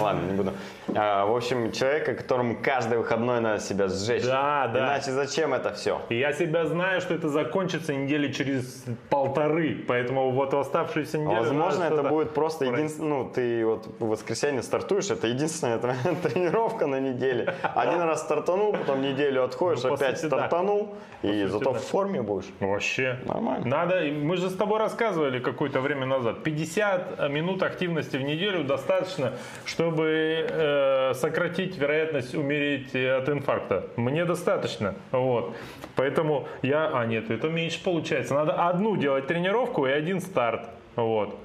[0.00, 0.52] Ладно, не буду.
[0.96, 4.24] А, В общем, человека, которому каждый выходной надо себя сжечь.
[4.24, 4.80] Да, да.
[4.80, 6.00] Иначе зачем это все?
[6.08, 9.84] И я себя знаю, что это закончится недели через полторы.
[9.86, 11.40] Поэтому вот в оставшуюся неделю...
[11.42, 15.78] Возможно, это будет просто един- ну, ты вот в воскресенье стартуешь, это единственная
[16.22, 17.54] тренировка на неделе.
[17.62, 20.36] Один раз стартанул, потом неделю отходишь, Ну, опять сути, да.
[20.38, 21.78] стартанул, и сути, зато да.
[21.78, 22.46] в форме будешь.
[22.60, 23.18] Вообще.
[23.24, 23.66] Нормально.
[23.66, 29.32] Надо, мы же с тобой рассказывали какое-то время назад, 50 минут активности в неделю достаточно,
[29.64, 33.86] чтобы э, сократить вероятность умереть э, от инфаркта.
[33.96, 34.94] Мне достаточно.
[35.12, 35.54] Вот.
[35.96, 36.90] Поэтому я...
[36.92, 38.34] А, нет, это меньше получается.
[38.34, 40.68] Надо одну делать тренировку и один старт.
[40.96, 41.36] Вот.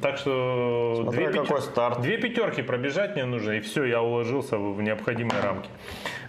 [0.00, 2.00] Так что Смотря две, какой старт.
[2.00, 5.68] две пятерки пробежать мне нужно, и все, я уложился в необходимые рамки.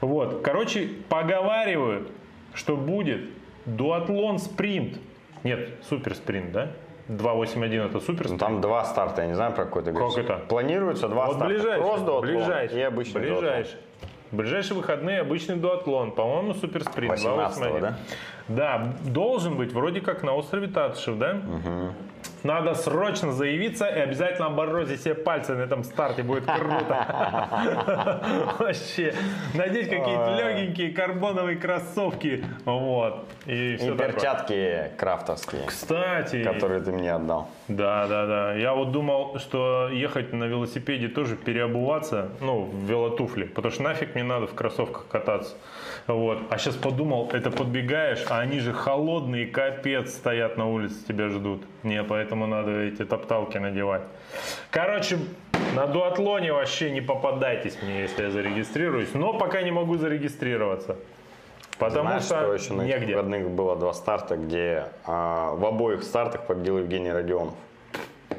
[0.01, 0.41] Вот.
[0.41, 2.11] Короче, поговаривают,
[2.53, 3.21] что будет
[3.65, 4.99] дуатлон спринт.
[5.43, 6.71] Нет, супер спринт, да?
[7.07, 10.17] 281 это супер Ну, там два старта, я не знаю, про какой ты говоришь.
[10.17, 10.35] это?
[10.47, 11.53] Планируется два вот старта.
[11.55, 13.39] ближайший, Кросс-дуатлон ближайший, и обычный дуатлон.
[13.39, 13.77] ближайший.
[14.31, 17.13] В ближайшие выходные обычный дуатлон, по-моему, супер спринт.
[17.13, 17.81] 18-го, 281.
[17.81, 17.97] да?
[18.47, 21.37] Да, должен быть вроде как на острове Татышев, да?
[22.43, 28.19] Надо срочно заявиться и обязательно обморозить себе пальцы на этом старте, будет круто.
[28.59, 29.13] Вообще.
[29.53, 32.45] Надеть какие-то легенькие карбоновые кроссовки.
[32.65, 33.25] Вот.
[33.45, 37.49] И И перчатки крафтовские, Кстати, которые ты мне отдал.
[37.67, 38.53] да, да, да.
[38.53, 44.15] Я вот думал, что ехать на велосипеде тоже переобуваться, ну, в велотуфли, потому что нафиг
[44.15, 45.55] мне надо в кроссовках кататься.
[46.13, 46.39] Вот.
[46.49, 51.61] А сейчас подумал, это подбегаешь, а они же холодные, капец, стоят на улице, тебя ждут.
[51.83, 54.01] Не, поэтому надо эти топталки надевать.
[54.71, 55.19] Короче,
[55.75, 59.13] на дуатлоне вообще не попадайтесь мне, если я зарегистрируюсь.
[59.13, 60.95] Но пока не могу зарегистрироваться.
[61.77, 63.15] Потому Знаешь, что, что еще на этих негде.
[63.15, 67.53] выходных было два старта, где а, в обоих стартах победил Евгений Родионов.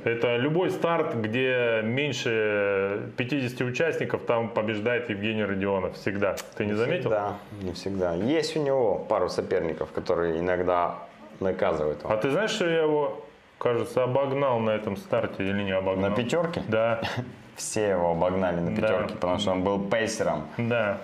[0.05, 5.94] Это любой старт, где меньше 50 участников, там побеждает Евгений Родионов.
[5.96, 6.36] Всегда.
[6.57, 7.11] Ты не заметил?
[7.11, 8.14] Да, не всегда.
[8.14, 10.94] Есть у него пару соперников, которые иногда
[11.40, 12.12] наказывают его.
[12.12, 13.24] А ты знаешь, что я его,
[13.59, 16.11] кажется, обогнал на этом старте или не обогнал?
[16.11, 16.62] На пятерке?
[16.68, 17.01] Да,
[17.57, 18.80] Все его обогнали на Да.
[18.80, 20.44] пятерке, потому что он был пейсером.
[20.57, 20.98] да.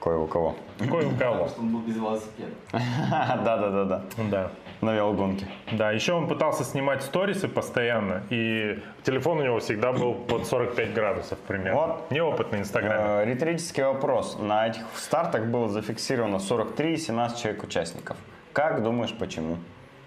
[0.00, 0.54] Кое у кого.
[0.78, 1.32] Кое у кого.
[1.44, 2.50] Потому что он был без велосипеда.
[3.42, 4.02] Да-да-да-да.
[4.30, 4.50] Да.
[4.80, 5.46] На велогонке.
[5.72, 10.92] Да, еще он пытался снимать сторисы постоянно, и телефон у него всегда был под 45
[10.92, 11.80] градусов примерно.
[11.80, 12.10] Вот.
[12.10, 13.00] Неопытный инстаграм.
[13.00, 14.38] Э, Риторический вопрос.
[14.38, 18.16] На этих стартах было зафиксировано 43 и 17 человек участников.
[18.52, 19.58] Как думаешь, почему?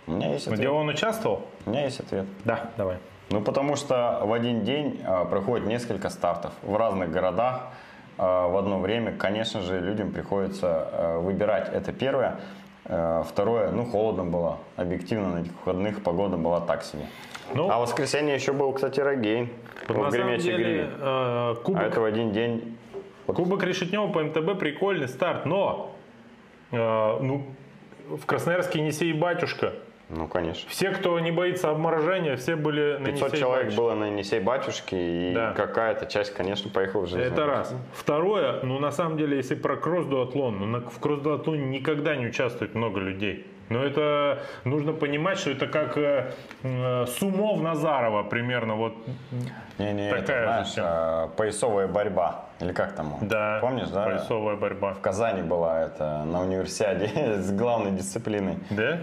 [0.08, 0.60] У меня есть ответ.
[0.60, 1.46] Где он участвовал?
[1.66, 2.26] У меня есть ответ.
[2.46, 2.98] Да, давай.
[3.30, 7.64] Ну, потому что в один день э, проходит несколько стартов в разных городах
[8.18, 9.12] э, в одно время.
[9.12, 11.70] Конечно же, людям приходится э, выбирать.
[11.74, 12.40] Это первое.
[12.90, 14.60] Э, второе, ну, холодно было.
[14.78, 17.04] Объективно на этих выходных погода была так себе.
[17.54, 19.50] Ну, А в воскресенье еще был, кстати, Рогейн.
[19.88, 22.78] вот на самом деле, э, кубок А это в один день.
[23.26, 25.92] Кубок Решетнева по МТБ прикольный старт, но
[26.72, 27.46] э, ну,
[28.10, 29.74] в Красноярске Енисей батюшка.
[30.10, 30.70] Ну, конечно.
[30.70, 33.82] Все, кто не боится обморожения, все были на 500 Енисей человек батюшка.
[33.82, 35.52] было на Енисей Батюшке, и Да.
[35.52, 37.76] какая-то часть, конечно, поехала в железную Это раз.
[37.94, 42.74] Второе, ну на самом деле, если про кросс-дуатлон, ну на- в кросс-дуатлоне никогда не участвует
[42.74, 43.46] много людей.
[43.70, 46.32] Но это нужно понимать, что это как э,
[46.64, 48.76] э, сумо в Назарова примерно.
[48.76, 48.94] Вот,
[49.78, 50.88] Не-не, Такая это, же знаешь, тема.
[50.90, 52.46] а, поясовая борьба.
[52.62, 53.16] Или как там?
[53.20, 54.06] да, Помнишь, да?
[54.06, 54.94] поясовая борьба.
[54.94, 57.08] В Казани была это на универсиаде
[57.42, 58.58] с главной дисциплиной.
[58.70, 59.00] Да?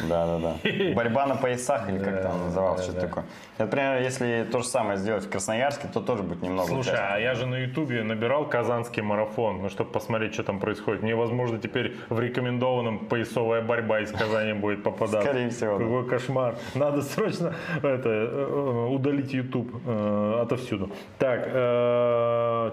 [0.00, 0.94] Да, да, да.
[0.94, 3.24] Борьба на поясах или как там называлось, что-то такое.
[3.58, 7.34] Например, если то же самое сделать в Красноярске, то тоже будет немного Слушай, а я
[7.34, 11.02] же на Ютубе набирал казанский марафон, ну, чтобы посмотреть, что там происходит.
[11.02, 15.22] Мне, возможно, теперь в рекомендованном поясовая борьба из Казани будет попадаться.
[15.22, 15.78] Скорее всего.
[15.78, 16.56] Какой кошмар.
[16.74, 20.90] Надо срочно это, э, удалить YouTube э, отовсюду.
[21.18, 21.44] Так,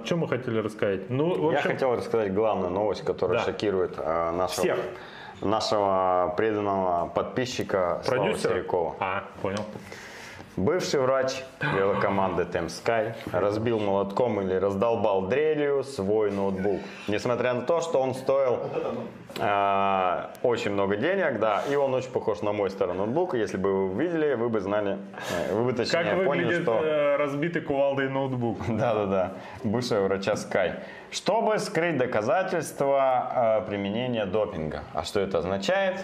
[0.05, 1.09] что мы хотели рассказать?
[1.09, 4.77] Ну, Я хотел рассказать главную новость, которая шокирует нашего, Всех.
[5.41, 8.53] Нашего преданного подписчика продюсера.
[8.53, 8.95] Серикова.
[8.99, 9.63] А, понял.
[10.57, 16.81] Бывший врач велокоманды Темскай разбил молотком или раздолбал дрелью свой ноутбук.
[17.07, 18.59] Несмотря на то, что он стоил
[19.39, 23.33] э, очень много денег, да, и он очень похож на мой старый ноутбук.
[23.33, 24.97] Если бы вы увидели, вы бы знали,
[25.29, 26.81] э, вы бы точнее Как поняли, что...
[26.83, 28.57] э, разбитый кувалдой ноутбук?
[28.67, 29.31] Да-да-да,
[29.63, 30.73] бывшего врача Sky.
[31.11, 34.83] Чтобы скрыть доказательства э, применения допинга.
[34.93, 36.03] А что это означает?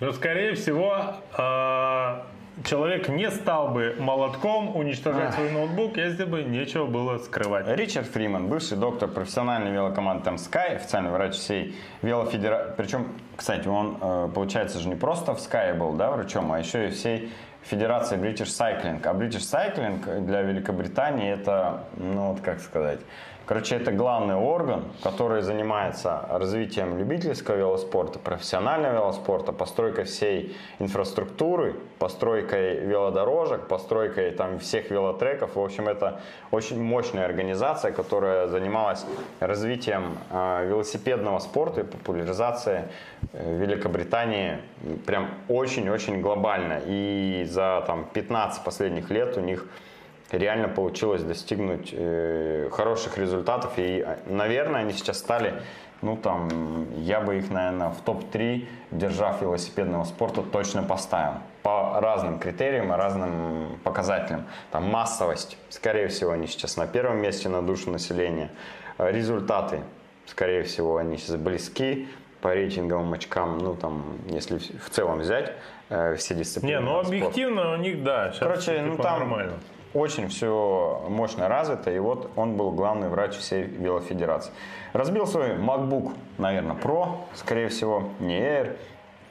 [0.00, 0.96] Но, скорее всего,
[1.36, 2.18] э,
[2.64, 7.66] человек не стал бы молотком уничтожать свой ноутбук, если бы нечего было скрывать.
[7.68, 12.74] Ричард Фриман, бывший доктор профессиональной велокоманды там Sky, официальный врач всей велофедерации.
[12.76, 16.88] Причем, кстати, он, э, получается же, не просто в Sky был, да, врачом, а еще
[16.88, 17.32] и всей
[17.62, 19.00] Федерации British Cycling.
[19.04, 23.00] А British Cycling для Великобритании это, ну вот как сказать,
[23.48, 32.80] Короче, это главный орган, который занимается развитием любительского велоспорта, профессионального велоспорта, постройкой всей инфраструктуры, постройкой
[32.80, 35.56] велодорожек, постройкой там всех велотреков.
[35.56, 36.20] В общем, это
[36.50, 39.06] очень мощная организация, которая занималась
[39.40, 42.82] развитием э, велосипедного спорта и популяризацией
[43.32, 44.58] э, Великобритании
[45.06, 46.82] прям очень-очень глобально.
[46.84, 49.64] И за там 15 последних лет у них
[50.30, 53.72] реально получилось достигнуть э, хороших результатов.
[53.76, 55.54] И, наверное, они сейчас стали,
[56.02, 61.38] ну там, я бы их, наверное, в топ-3, держав велосипедного спорта, точно поставил.
[61.62, 64.44] По разным критериям разным показателям.
[64.70, 68.50] Там массовость, скорее всего, они сейчас на первом месте на душу населения.
[68.98, 69.80] Результаты,
[70.26, 72.08] скорее всего, они сейчас близки
[72.40, 75.52] по рейтинговым очкам, ну там, если в целом взять
[75.88, 76.72] э, все дисциплины.
[76.72, 79.54] Не, ну объективно у них, да, Короче, ну типа там нормально
[79.94, 84.52] очень все мощно развито, и вот он был главный врач всей велофедерации.
[84.92, 88.76] Разбил свой MacBook, наверное, Pro, скорее всего, не Air,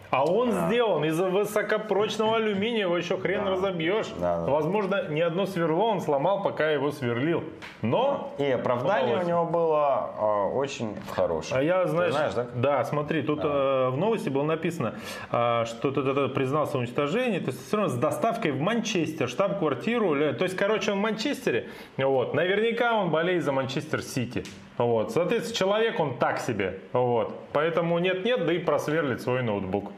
[0.09, 0.67] а он да.
[0.67, 3.51] сделан из высокопрочного алюминия, его еще хрен да.
[3.51, 4.07] разобьешь.
[4.19, 4.51] Да, да.
[4.51, 7.43] Возможно, ни одно сверло он сломал, пока его сверлил.
[7.81, 8.33] Но...
[8.37, 9.25] И оправдание удалось.
[9.25, 10.23] у него было э,
[10.55, 11.59] очень хорошее.
[11.59, 12.47] А я, знаешь, знаешь да?
[12.55, 13.47] да, смотри, тут да.
[13.47, 14.95] э, в новости было написано,
[15.31, 19.27] э, что тут это признался в уничтожении, то есть все равно с доставкой в Манчестер,
[19.27, 20.15] штаб-квартиру.
[20.33, 21.69] То есть, короче, он в Манчестере.
[21.97, 22.33] Вот.
[22.33, 24.43] Наверняка он болеет за Манчестер Сити.
[24.77, 25.11] Вот.
[25.11, 26.79] Соответственно, человек он так себе.
[26.93, 27.33] Вот.
[27.53, 29.91] Поэтому нет-нет, да и просверлит свой ноутбук.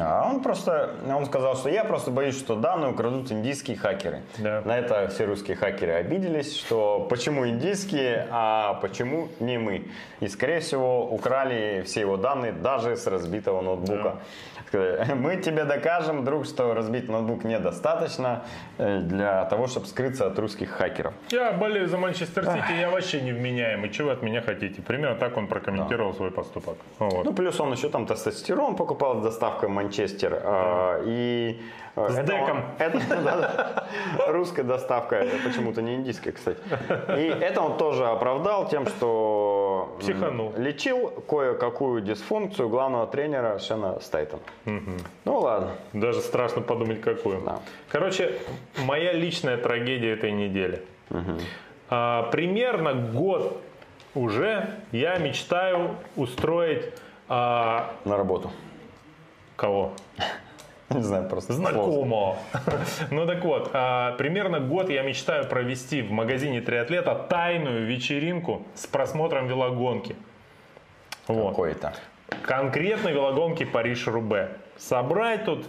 [0.00, 4.22] А он просто, он сказал, что я просто боюсь, что данные украдут индийские хакеры.
[4.38, 4.60] Да.
[4.64, 9.84] На это все русские хакеры обиделись, что почему индийские, а почему не мы.
[10.18, 14.02] И, скорее всего, украли все его данные даже с разбитого ноутбука.
[14.02, 14.16] Да.
[14.72, 18.44] Мы тебе докажем, друг, что разбить ноутбук недостаточно
[18.78, 21.14] э, для того, чтобы скрыться от русских хакеров.
[21.30, 23.90] Я болею за Манчестер Сити, я вообще невменяемый.
[23.90, 24.82] Чего от меня хотите?
[24.82, 26.16] Примерно так он прокомментировал да.
[26.16, 26.76] свой поступок.
[26.98, 27.24] Вот.
[27.24, 30.30] Ну, плюс он еще там тестостерон покупал с доставкой в Манчестер.
[30.30, 31.00] Да.
[31.04, 31.60] И
[31.96, 32.64] с это деком.
[32.78, 33.86] Это, да,
[34.16, 36.58] да, русская доставка, почему-то не индийская, кстати.
[37.16, 40.52] И это он тоже оправдал тем, что Психанул.
[40.56, 44.40] лечил кое-какую дисфункцию главного тренера Шена Стейтон.
[44.66, 44.90] Угу.
[45.24, 45.70] Ну ладно.
[45.94, 47.40] Даже страшно подумать, какую.
[47.40, 47.60] Да.
[47.88, 48.38] Короче,
[48.84, 50.82] моя личная трагедия этой недели.
[51.10, 51.40] Угу.
[51.88, 53.60] А, примерно год
[54.14, 56.92] уже я мечтаю устроить...
[57.28, 57.92] А...
[58.04, 58.52] На работу.
[59.56, 59.92] Кого?
[60.90, 62.36] Не знаю, просто Знакомо.
[63.10, 68.86] Ну так вот, а, примерно год я мечтаю провести в магазине триатлета тайную вечеринку с
[68.86, 70.14] просмотром велогонки.
[71.26, 71.50] Вот.
[71.50, 71.92] Какой-то.
[72.42, 74.50] Конкретно велогонки Париж-Рубе.
[74.76, 75.66] Собрать тут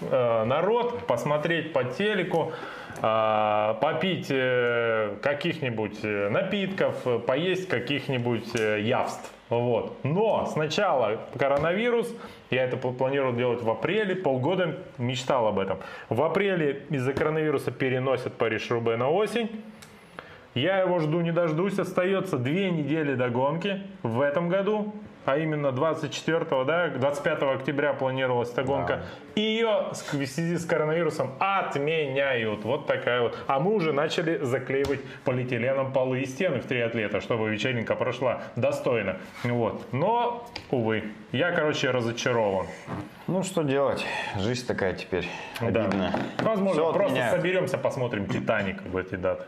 [0.00, 2.52] э, народ, посмотреть по телеку,
[3.00, 9.30] попить э, каких-нибудь э, напитков, поесть каких-нибудь э, явств.
[9.48, 9.98] Вот.
[10.02, 12.12] Но сначала коронавирус,
[12.50, 15.78] я это планировал делать в апреле, полгода мечтал об этом.
[16.08, 19.50] В апреле из-за коронавируса переносят Париж-Рубе на осень.
[20.54, 21.78] Я его жду не дождусь.
[21.78, 24.94] Остается две недели до гонки в этом году
[25.26, 29.02] а именно 24, да, 25 октября планировалась эта гонка, да.
[29.34, 32.64] и ее в связи с коронавирусом отменяют.
[32.64, 33.36] Вот такая вот.
[33.46, 39.16] А мы уже начали заклеивать полиэтиленом полы и стены в триатлета, чтобы вечеринка прошла достойно.
[39.42, 39.92] Вот.
[39.92, 42.66] Но, увы, я, короче, разочарован.
[43.26, 44.06] Ну, что делать?
[44.38, 46.12] Жизнь такая теперь обидная.
[46.38, 46.44] Да.
[46.44, 47.36] Возможно, Все просто отменяют.
[47.36, 49.44] соберемся, посмотрим «Титаник» в эти даты.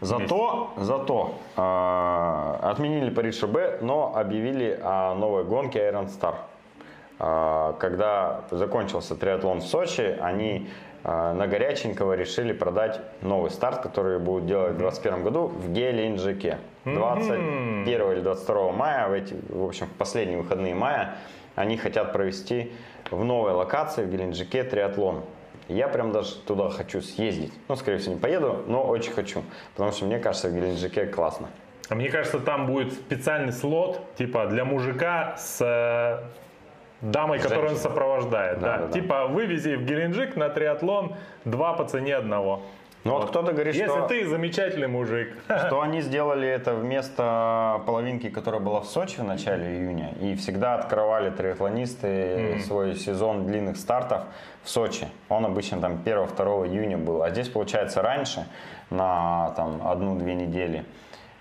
[0.00, 6.34] Зато, зато э, отменили Париж ШБ, но объявили о новой гонке Iron Star.
[7.18, 10.68] Э, когда закончился триатлон в Сочи, они
[11.04, 16.58] э, на горяченького решили продать новый старт, который будут делать в 2021 году в Геленджике.
[16.84, 21.16] 21 или 22 мая, в, эти, в общем, в последние выходные мая,
[21.54, 22.72] они хотят провести
[23.10, 25.22] в новой локации в Геленджике триатлон.
[25.68, 27.52] Я прям даже туда хочу съездить.
[27.68, 29.42] Ну, скорее всего, не поеду, но очень хочу.
[29.74, 31.48] Потому что мне кажется, в Геленджике классно.
[31.88, 36.24] А мне кажется, там будет специальный слот, типа для мужика с э,
[37.02, 37.48] дамой, Женщина.
[37.50, 38.60] которую он сопровождает.
[38.60, 38.86] Да, да.
[38.86, 42.62] Да, Типа вывези в Геленджик на триатлон два по цене одного.
[43.04, 44.06] Ну вот, вот кто-то говорит, Если что...
[44.06, 45.34] ты замечательный мужик.
[45.66, 50.14] Что они сделали это вместо половинки, которая была в Сочи в начале июня.
[50.20, 52.60] И всегда открывали триатлонисты mm-hmm.
[52.60, 54.22] свой сезон длинных стартов
[54.62, 55.06] в Сочи.
[55.28, 57.22] Он обычно там 1-2 июня был.
[57.22, 58.46] А здесь получается раньше,
[58.88, 60.84] на там одну-две недели.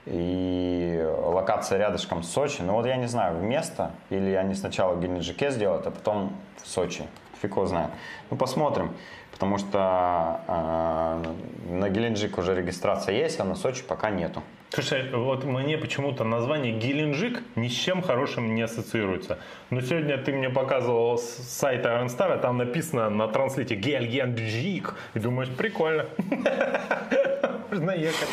[0.06, 2.62] И локация рядышком с Сочи.
[2.62, 6.34] Ну вот я не знаю, в место или они сначала в Геленджике сделают, а потом
[6.62, 7.06] в Сочи.
[7.42, 7.90] Фиг его знает.
[8.30, 8.94] Ну посмотрим.
[9.34, 14.42] Потому что э, на Геленджик уже регистрация есть, а на Сочи пока нету.
[14.70, 19.38] Слушай, вот мне почему-то название Геленджик ни с чем хорошим не ассоциируется.
[19.70, 24.96] Но сегодня ты мне показывал с сайта Iron а там написано на транслите Геленджик.
[25.14, 26.06] И думаешь, прикольно.
[27.72, 28.30] Можно ехать.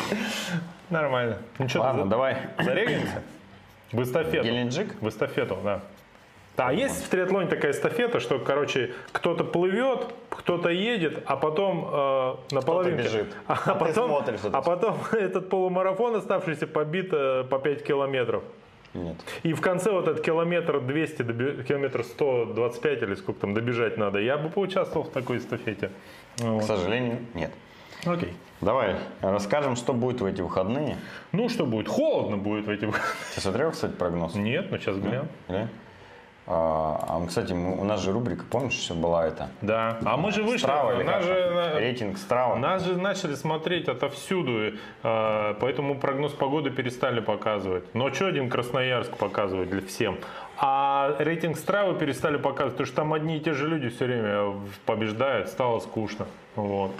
[0.89, 1.37] Нормально.
[1.59, 2.37] Ну что, Ладно, давай.
[2.59, 3.21] зарегаемся?
[3.91, 4.43] В эстафету.
[4.43, 4.95] Геленджик?
[5.01, 5.81] В эстафету, да.
[6.67, 12.35] А есть в триатлоне такая эстафета, что, короче, кто-то плывет, кто-то едет, а потом э,
[12.55, 13.03] на половинке.
[13.03, 13.27] бежит.
[13.47, 18.43] А, А потом, смотришь а потом этот полумарафон оставшийся побит э, по 5 километров.
[18.93, 19.15] Нет.
[19.43, 24.19] И в конце вот этот километр 200, доби- километр 125 или сколько там добежать надо.
[24.19, 25.91] Я бы поучаствовал в такой эстафете.
[26.37, 26.63] К Вот.
[26.65, 27.51] сожалению, нет.
[28.05, 28.33] Окей.
[28.59, 30.97] Давай, расскажем, что будет в эти выходные.
[31.31, 31.87] Ну что будет?
[31.87, 33.13] Холодно будет в эти выходные.
[33.33, 34.35] Ты смотрел, кстати, прогноз?
[34.35, 35.27] Нет, ну сейчас глянем.
[35.47, 35.67] Или?
[36.47, 39.47] А, а, кстати, мы- у нас же рубрика, помнишь, была это?
[39.61, 39.99] Да.
[40.03, 40.65] А мы же вышли.
[40.65, 42.55] Страва или нас же на- Рейтинг Страва.
[42.55, 44.73] Нас же начали смотреть отовсюду,
[45.03, 47.83] э, поэтому прогноз погоды перестали показывать.
[47.93, 50.17] Но что один Красноярск показывает для всем?
[50.57, 54.53] А рейтинг Стравы перестали показывать, потому что там одни и те же люди все время
[54.85, 56.25] побеждают, стало скучно.
[56.55, 56.91] Вот.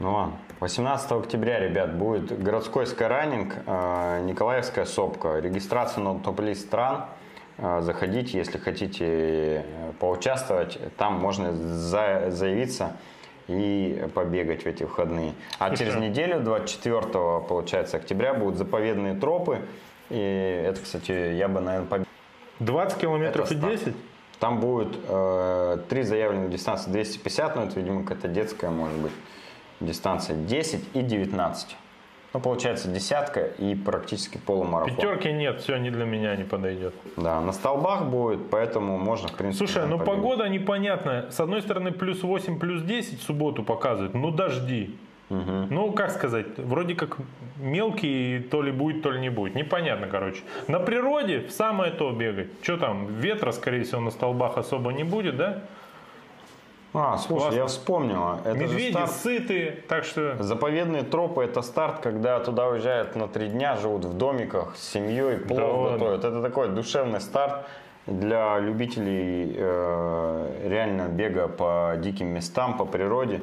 [0.00, 0.34] Ну ладно.
[0.60, 5.38] 18 октября, ребят, будет городской скайранинг, э, Николаевская сопка.
[5.38, 7.04] Регистрация на топ-лист стран.
[7.58, 9.62] Э, Заходите, если хотите э,
[10.00, 10.78] поучаствовать.
[10.96, 12.96] Там можно за- заявиться
[13.48, 15.32] и побегать в эти выходные.
[15.58, 17.02] А через неделю, 24
[17.48, 19.60] получается, октября, будут заповедные тропы.
[20.10, 22.08] И это, кстати, я бы, наверное, побегал.
[22.60, 23.72] 20 километров и старт.
[23.72, 23.94] 10?
[24.40, 29.12] Там будет э, три заявленных дистанции 250, но это, видимо, какая-то детская, может быть,
[29.80, 31.76] дистанция 10 и 19.
[32.34, 34.94] Ну, получается, десятка и практически полумарафон.
[34.94, 36.94] Пятерки нет, все не для меня не подойдет.
[37.16, 40.16] Да, на столбах будет, поэтому можно, в принципе, Слушай, ну побегать.
[40.22, 41.30] погода непонятная.
[41.30, 44.94] С одной стороны, плюс 8, плюс 10 в субботу показывают, ну дожди.
[45.30, 47.18] Ну, как сказать, вроде как
[47.58, 49.54] мелкий, то ли будет, то ли не будет.
[49.54, 50.40] Непонятно, короче.
[50.68, 52.48] На природе в самое то бегать.
[52.62, 55.64] Что там, ветра, скорее всего, на столбах особо не будет, да?
[56.94, 57.58] А, слушай, Классно.
[57.58, 58.38] я вспомнил.
[58.44, 60.42] Это Медведи старт- сытые, так что...
[60.42, 65.36] Заповедные тропы– это старт, когда туда уезжают на три дня, живут в домиках с семьей,
[65.36, 65.98] плов Да ладно.
[65.98, 66.24] готовят.
[66.24, 67.66] Это такой душевный старт
[68.06, 73.42] для любителей э, реально бега по диким местам, по природе.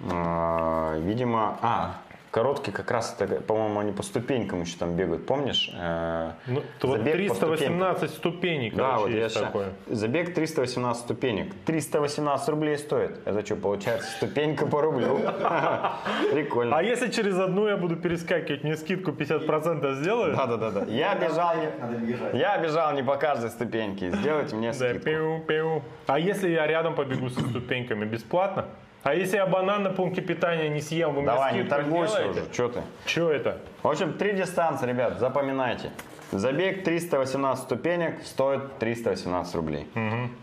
[0.00, 1.94] Э, видимо, а,
[2.30, 5.70] короткий как раз, это, по-моему, они по ступенькам еще там бегают, помнишь?
[5.74, 7.78] Э, Ну, вот забег по ступенькам.
[7.78, 9.68] 318 ступеней, Да, вот я такое.
[9.86, 11.54] Забег 318 ступенек.
[11.66, 13.18] 318 рублей стоит.
[13.26, 15.18] Это что, получается, ступенька по рублю?
[16.32, 16.76] Прикольно.
[16.76, 20.36] А если через одну я буду перескакивать, мне скидку 50% сделают?
[20.36, 20.84] Да, да, да, да.
[20.88, 24.10] Я бежал не, я бежал не по каждой ступеньке.
[24.10, 25.82] Сделайте мне Да, скидку.
[26.06, 28.66] А если я рядом побегу со ступеньками, бесплатно?
[29.08, 32.44] А если я банан на пункте питания не съем, вы Давай, мне не торгуйся уже.
[32.52, 32.82] Что ты?
[33.06, 33.56] Что это?
[33.82, 35.92] В общем, три дистанции, ребят, запоминайте.
[36.30, 39.88] Забег 318 ступенек стоит 318 рублей.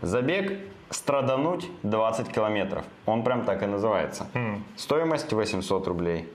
[0.02, 0.58] Забег
[0.90, 2.84] страдануть 20 километров.
[3.06, 4.26] Он прям так и называется.
[4.74, 6.28] Стоимость 800 рублей.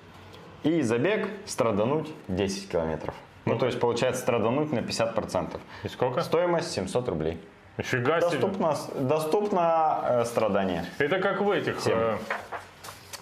[0.63, 3.13] И забег страдануть 10 километров.
[3.43, 5.59] Ну, то есть, получается, страдануть на 50%.
[5.83, 6.21] И сколько?
[6.21, 7.41] Стоимость 700 рублей.
[7.81, 8.39] Нифига себе.
[8.39, 10.85] Доступно, доступно э, страдание.
[10.99, 12.17] Это как в этих, э,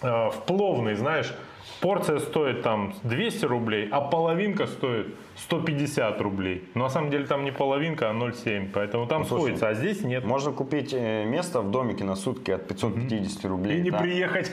[0.02, 1.32] э, в пловной, знаешь,
[1.80, 6.68] порция стоит там 200 рублей, а половинка стоит 150 рублей.
[6.74, 9.74] Но на самом деле там не половинка, а 0,7, поэтому там Ну, слушай, сходится, а
[9.74, 10.24] здесь нет.
[10.24, 13.78] Можно купить э, место в домике на сутки от 550 рублей.
[13.78, 13.98] И не да.
[13.98, 14.52] приехать.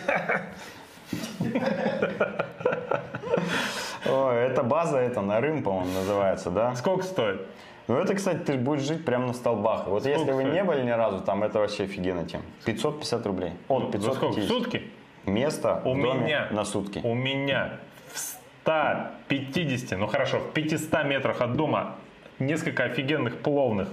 [4.10, 6.76] Ой, это база, это Нарым, по-моему, называется, да?
[6.76, 7.42] Сколько стоит?
[7.88, 9.88] Ну это, кстати, ты будешь жить прямо на столбах.
[9.88, 10.54] Вот если вы стоит?
[10.54, 12.42] не были ни разу, там это вообще офигенно тем.
[12.66, 13.52] 550 рублей.
[13.70, 14.34] От За сколько?
[14.34, 14.48] В 550.
[14.50, 14.84] сутки?
[15.26, 16.48] Место У в доме меня.
[16.52, 17.00] на сутки.
[17.04, 17.80] У меня
[18.14, 21.96] в 150, ну хорошо, в 500 метрах от дома
[22.40, 23.88] несколько офигенных пловных.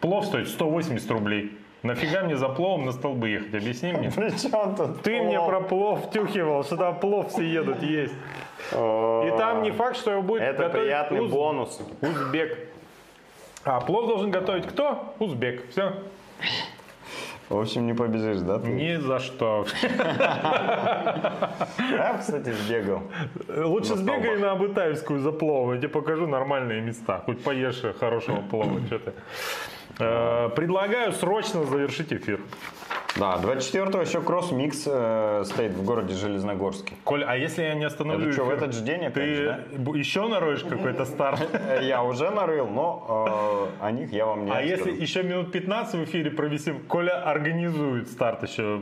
[0.00, 1.56] Плов стоит 180 рублей.
[1.82, 3.54] Нафига мне за пловом на столбы ехать?
[3.54, 4.10] Объясни мне.
[4.16, 5.48] При чем тут Ты мне плов?
[5.48, 8.14] про плов втюхивал, что там плов все едут есть.
[8.72, 11.80] И там не факт, что его будет Это приятный бонус.
[12.00, 12.58] узбек.
[13.68, 15.14] А плов должен готовить кто?
[15.18, 15.68] Узбек.
[15.70, 15.92] Все.
[17.50, 18.58] В общем, не побежишь, да?
[18.58, 18.68] Ты?
[18.68, 19.66] Ни за что.
[21.90, 23.02] Я, кстати, сбегал.
[23.48, 27.22] Лучше сбегай на Абытаевскую за пловом, я тебе покажу нормальные места.
[27.26, 28.80] Хоть поешь хорошего плова.
[28.86, 29.12] Что ты.
[29.98, 32.40] Э, Предлагаю срочно завершить эфир.
[33.18, 36.94] Да, 24-го еще кросс-микс э, стоит в городе Железногорске.
[37.04, 39.64] Коль, а если я не остановлю Это что, в этот же день опять ты же,
[39.76, 41.40] б- еще нароешь какой-то старт?
[41.82, 45.94] Я уже нарыл, но э, о них я вам не А если еще минут 15
[45.94, 48.80] в эфире провисим, Коля организует старт еще.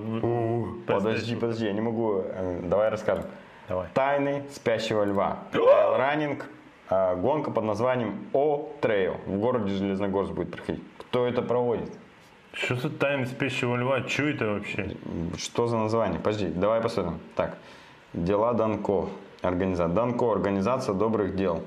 [0.86, 2.20] Подожди, подожди, я не могу.
[2.24, 3.24] э, Давай расскажем.
[3.68, 3.88] Давай.
[3.94, 5.38] Тайны спящего льва.
[5.96, 6.44] Running.
[6.90, 9.16] э, Гонка под названием О Trail.
[9.26, 10.82] В городе Железногорск будет проходить.
[10.98, 11.90] Кто это проводит?
[12.56, 14.00] Что за тайны спящего льва?
[14.08, 14.96] Что это вообще?
[15.36, 16.18] Что за название?
[16.18, 17.18] Подожди, давай посмотрим.
[17.34, 17.58] Так,
[18.14, 19.08] дела Данко.
[19.42, 19.94] Организация.
[19.94, 21.62] Данко, организация добрых дел.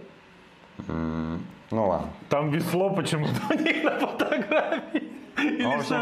[0.87, 2.09] М, Ну ладно.
[2.29, 5.08] Там весло почему-то у них на фотографии.
[5.43, 5.95] Или Ну, что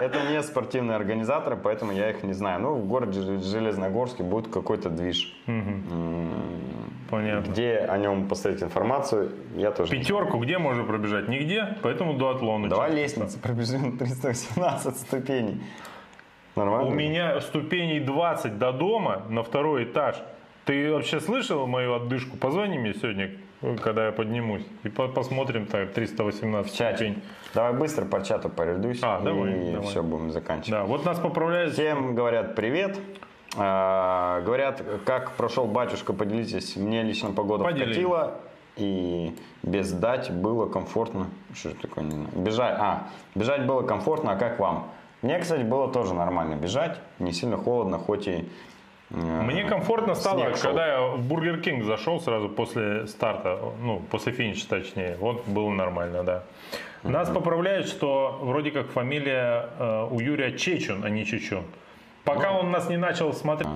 [0.00, 0.30] это?
[0.30, 2.60] Не спортивные организаторы, поэтому я их не знаю.
[2.60, 5.34] Ну, в городе Жел- Железногорске будет какой-то движ.
[7.10, 7.50] Понятно.
[7.52, 11.28] Где о нем поставить информацию, я тоже Пятерку где можно пробежать?
[11.28, 12.68] Нигде, поэтому дуатлон.
[12.68, 15.60] Давай лестницу пробежим 318 ступеней.
[16.56, 16.88] Нормально?
[16.88, 20.16] У меня ступеней 20 до дома на второй этаж.
[20.64, 22.36] Ты вообще слышал мою отдышку?
[22.38, 23.32] Позвони мне сегодня,
[23.82, 24.62] когда я поднимусь.
[24.82, 26.96] И по- посмотрим так 318 В чате.
[26.96, 27.22] ступень.
[27.54, 29.00] Давай быстро по чату порядусь.
[29.02, 29.88] А, давай, и давай.
[29.88, 30.70] все, будем заканчивать.
[30.70, 31.72] Да, вот нас поправляют.
[31.74, 32.98] Всем говорят привет.
[33.56, 36.76] А, говорят, как прошел батюшка, поделитесь.
[36.76, 37.94] Мне лично погода Поделись.
[37.94, 38.34] вкатила.
[38.76, 41.28] И без дать было комфортно.
[41.54, 42.04] Что это такое?
[42.04, 42.28] Не знаю.
[42.34, 42.76] Бежать.
[42.78, 44.88] А, бежать было комфортно, а как вам?
[45.22, 46.98] Мне, кстати, было тоже нормально бежать.
[47.20, 48.48] Не сильно холодно, хоть и...
[49.14, 50.70] э, Мне комфортно стало, снег шел.
[50.70, 55.16] когда я в Бургер Кинг зашел сразу после старта, ну, после финиша точнее.
[55.20, 56.42] Вот было нормально, да.
[57.02, 61.64] Нас поправляют, что вроде как фамилия э, у Юрия Чечун, а не Чечун.
[62.24, 62.60] Пока Ну.
[62.60, 63.68] он нас не начал смотреть.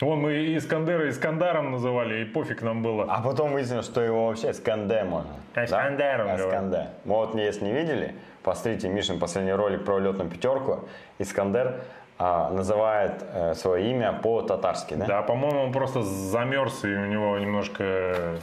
[0.00, 3.06] Вон мы Искандера Искандаром называли, и пофиг нам было.
[3.08, 5.30] А потом выяснилось, что его вообще Сканде можно.
[5.54, 6.36] Искандером Да?
[6.36, 6.88] Исканде.
[7.04, 10.80] Вот если не видели, посмотрите Мишин последний ролик про летную пятерку.
[11.20, 11.80] Искандер
[12.18, 15.06] а, называет э, свое имя по-татарски, да?
[15.06, 18.38] Да, по-моему, он просто замерз, и у него немножко...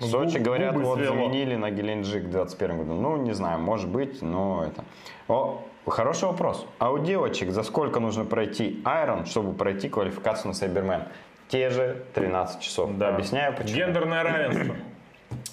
[0.00, 1.14] Сочи, губ- говорят, вот свело.
[1.14, 2.94] заменили на Геленджик в 21 году.
[2.94, 4.84] Ну, не знаю, может быть, но это...
[5.28, 6.66] О, хороший вопрос.
[6.80, 11.02] А у девочек за сколько нужно пройти Айрон, чтобы пройти квалификацию на Сайбермен?
[11.48, 12.90] Те же 13 часов.
[12.96, 13.10] Да.
[13.10, 13.76] Объясняю, почему.
[13.76, 14.74] Гендерное равенство.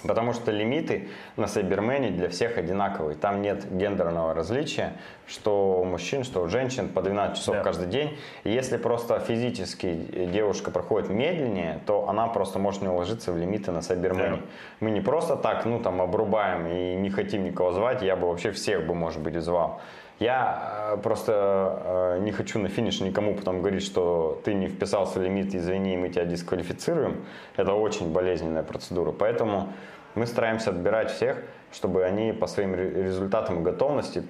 [0.04, 3.16] Потому что лимиты на Сайбермене для всех одинаковые.
[3.16, 4.94] Там нет гендерного различия,
[5.28, 7.64] что у мужчин, что у женщин по 12 часов Да.
[7.64, 8.18] каждый день.
[8.44, 9.94] И если просто физически
[10.32, 14.38] девушка проходит медленнее, то она просто может не уложиться в лимиты на Сайбермене.
[14.38, 14.42] Да.
[14.80, 18.52] Мы не просто так, ну там, обрубаем и не хотим никого звать, я бы вообще
[18.52, 19.82] всех бы, может быть, звал.
[20.20, 25.20] Я э, просто э, не хочу на финиш никому потом говорить, что ты не вписался
[25.20, 27.24] в лимит, извини, мы тебя дисквалифицируем.
[27.56, 29.14] Это очень болезненная процедура.
[29.14, 29.70] Поэтому
[30.16, 31.38] мы стараемся отбирать всех,
[31.72, 34.24] чтобы они по своим ре- результатам и готовности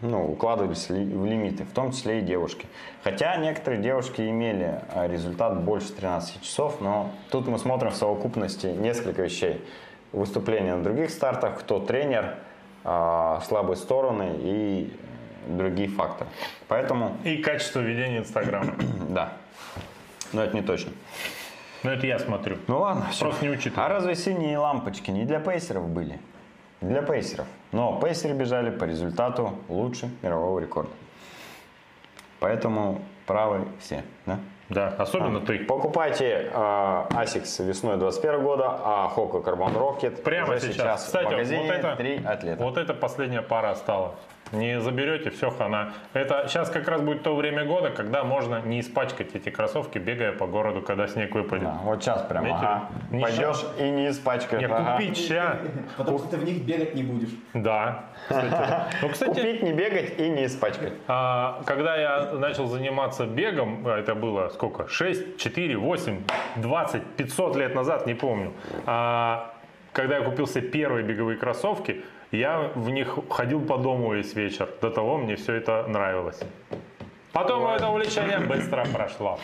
[0.00, 2.66] ну, укладывались ли- в лимиты, в том числе и девушки.
[3.04, 8.66] Хотя некоторые девушки имели э, результат больше 13 часов, но тут мы смотрим в совокупности
[8.66, 9.64] несколько вещей.
[10.10, 12.36] Выступления на других стартах, кто тренер,
[12.84, 14.96] слабые стороны и
[15.46, 16.28] другие факторы.
[16.68, 18.74] Поэтому, И качество ведения Инстаграма.
[19.08, 19.32] да,
[20.32, 20.92] но это не точно.
[21.82, 22.58] Но это я смотрю.
[22.66, 23.26] Ну ладно, все.
[23.26, 23.86] Просто не учитываю.
[23.86, 26.18] А разве синие лампочки не для пейсеров были?
[26.80, 27.46] Для пейсеров.
[27.72, 30.90] Но пейсеры бежали по результату лучше мирового рекорда.
[32.40, 34.38] Поэтому правы все, да?
[34.68, 35.60] Да, особенно ты.
[35.64, 36.56] Покупайте э,
[37.10, 41.02] Asics весной 21 года, а Hoka Carbon Rocket Прямо уже сейчас.
[41.04, 42.62] в Кстати, магазине вот это, 3 атлета.
[42.64, 44.14] вот это последняя пара стала.
[44.52, 45.92] Не заберете, все хана.
[46.12, 50.30] Это сейчас как раз будет то время года, когда можно не испачкать эти кроссовки, бегая
[50.32, 51.64] по городу, когда снег выпадет.
[51.64, 52.64] Да, вот сейчас прям, Видите?
[52.64, 52.88] ага.
[53.10, 54.62] Не Пойдешь и не испачкаешь.
[54.62, 54.92] Нет, ага.
[54.92, 55.58] купить ща.
[55.96, 57.30] Потому что ты в них бегать не будешь.
[57.54, 58.04] Да.
[58.28, 58.56] Кстати.
[59.02, 60.92] Ну, кстати, Купить, не бегать и не испачкать.
[61.08, 64.88] а, когда я начал заниматься бегом, а это было сколько?
[64.88, 66.22] 6, 4, 8,
[66.56, 68.52] 20, 500 лет назад, не помню.
[68.86, 69.54] А,
[69.92, 74.68] когда я купил себе первые беговые кроссовки, я в них ходил по дому весь вечер.
[74.80, 76.40] До того мне все это нравилось.
[77.32, 79.38] Потом это увлечение быстро прошло.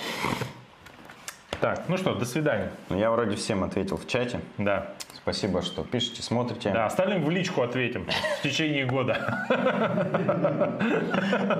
[1.60, 2.70] Так, ну что, до свидания.
[2.88, 4.40] Ну, Я вроде всем ответил в чате.
[4.58, 4.88] Да.
[5.14, 6.70] Спасибо, что пишете, смотрите.
[6.70, 8.06] Да, остальным в личку ответим
[8.38, 9.46] в течение года.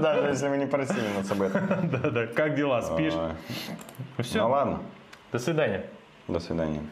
[0.03, 1.89] Даже если вы не просили нас об этом.
[1.91, 2.27] Да, да.
[2.27, 2.83] Как дела?
[2.83, 3.15] Спишь?
[3.15, 3.31] Ой.
[4.25, 4.39] Все.
[4.43, 4.81] Ну ладно,
[5.31, 5.85] До свидания.
[6.27, 6.83] до свидания.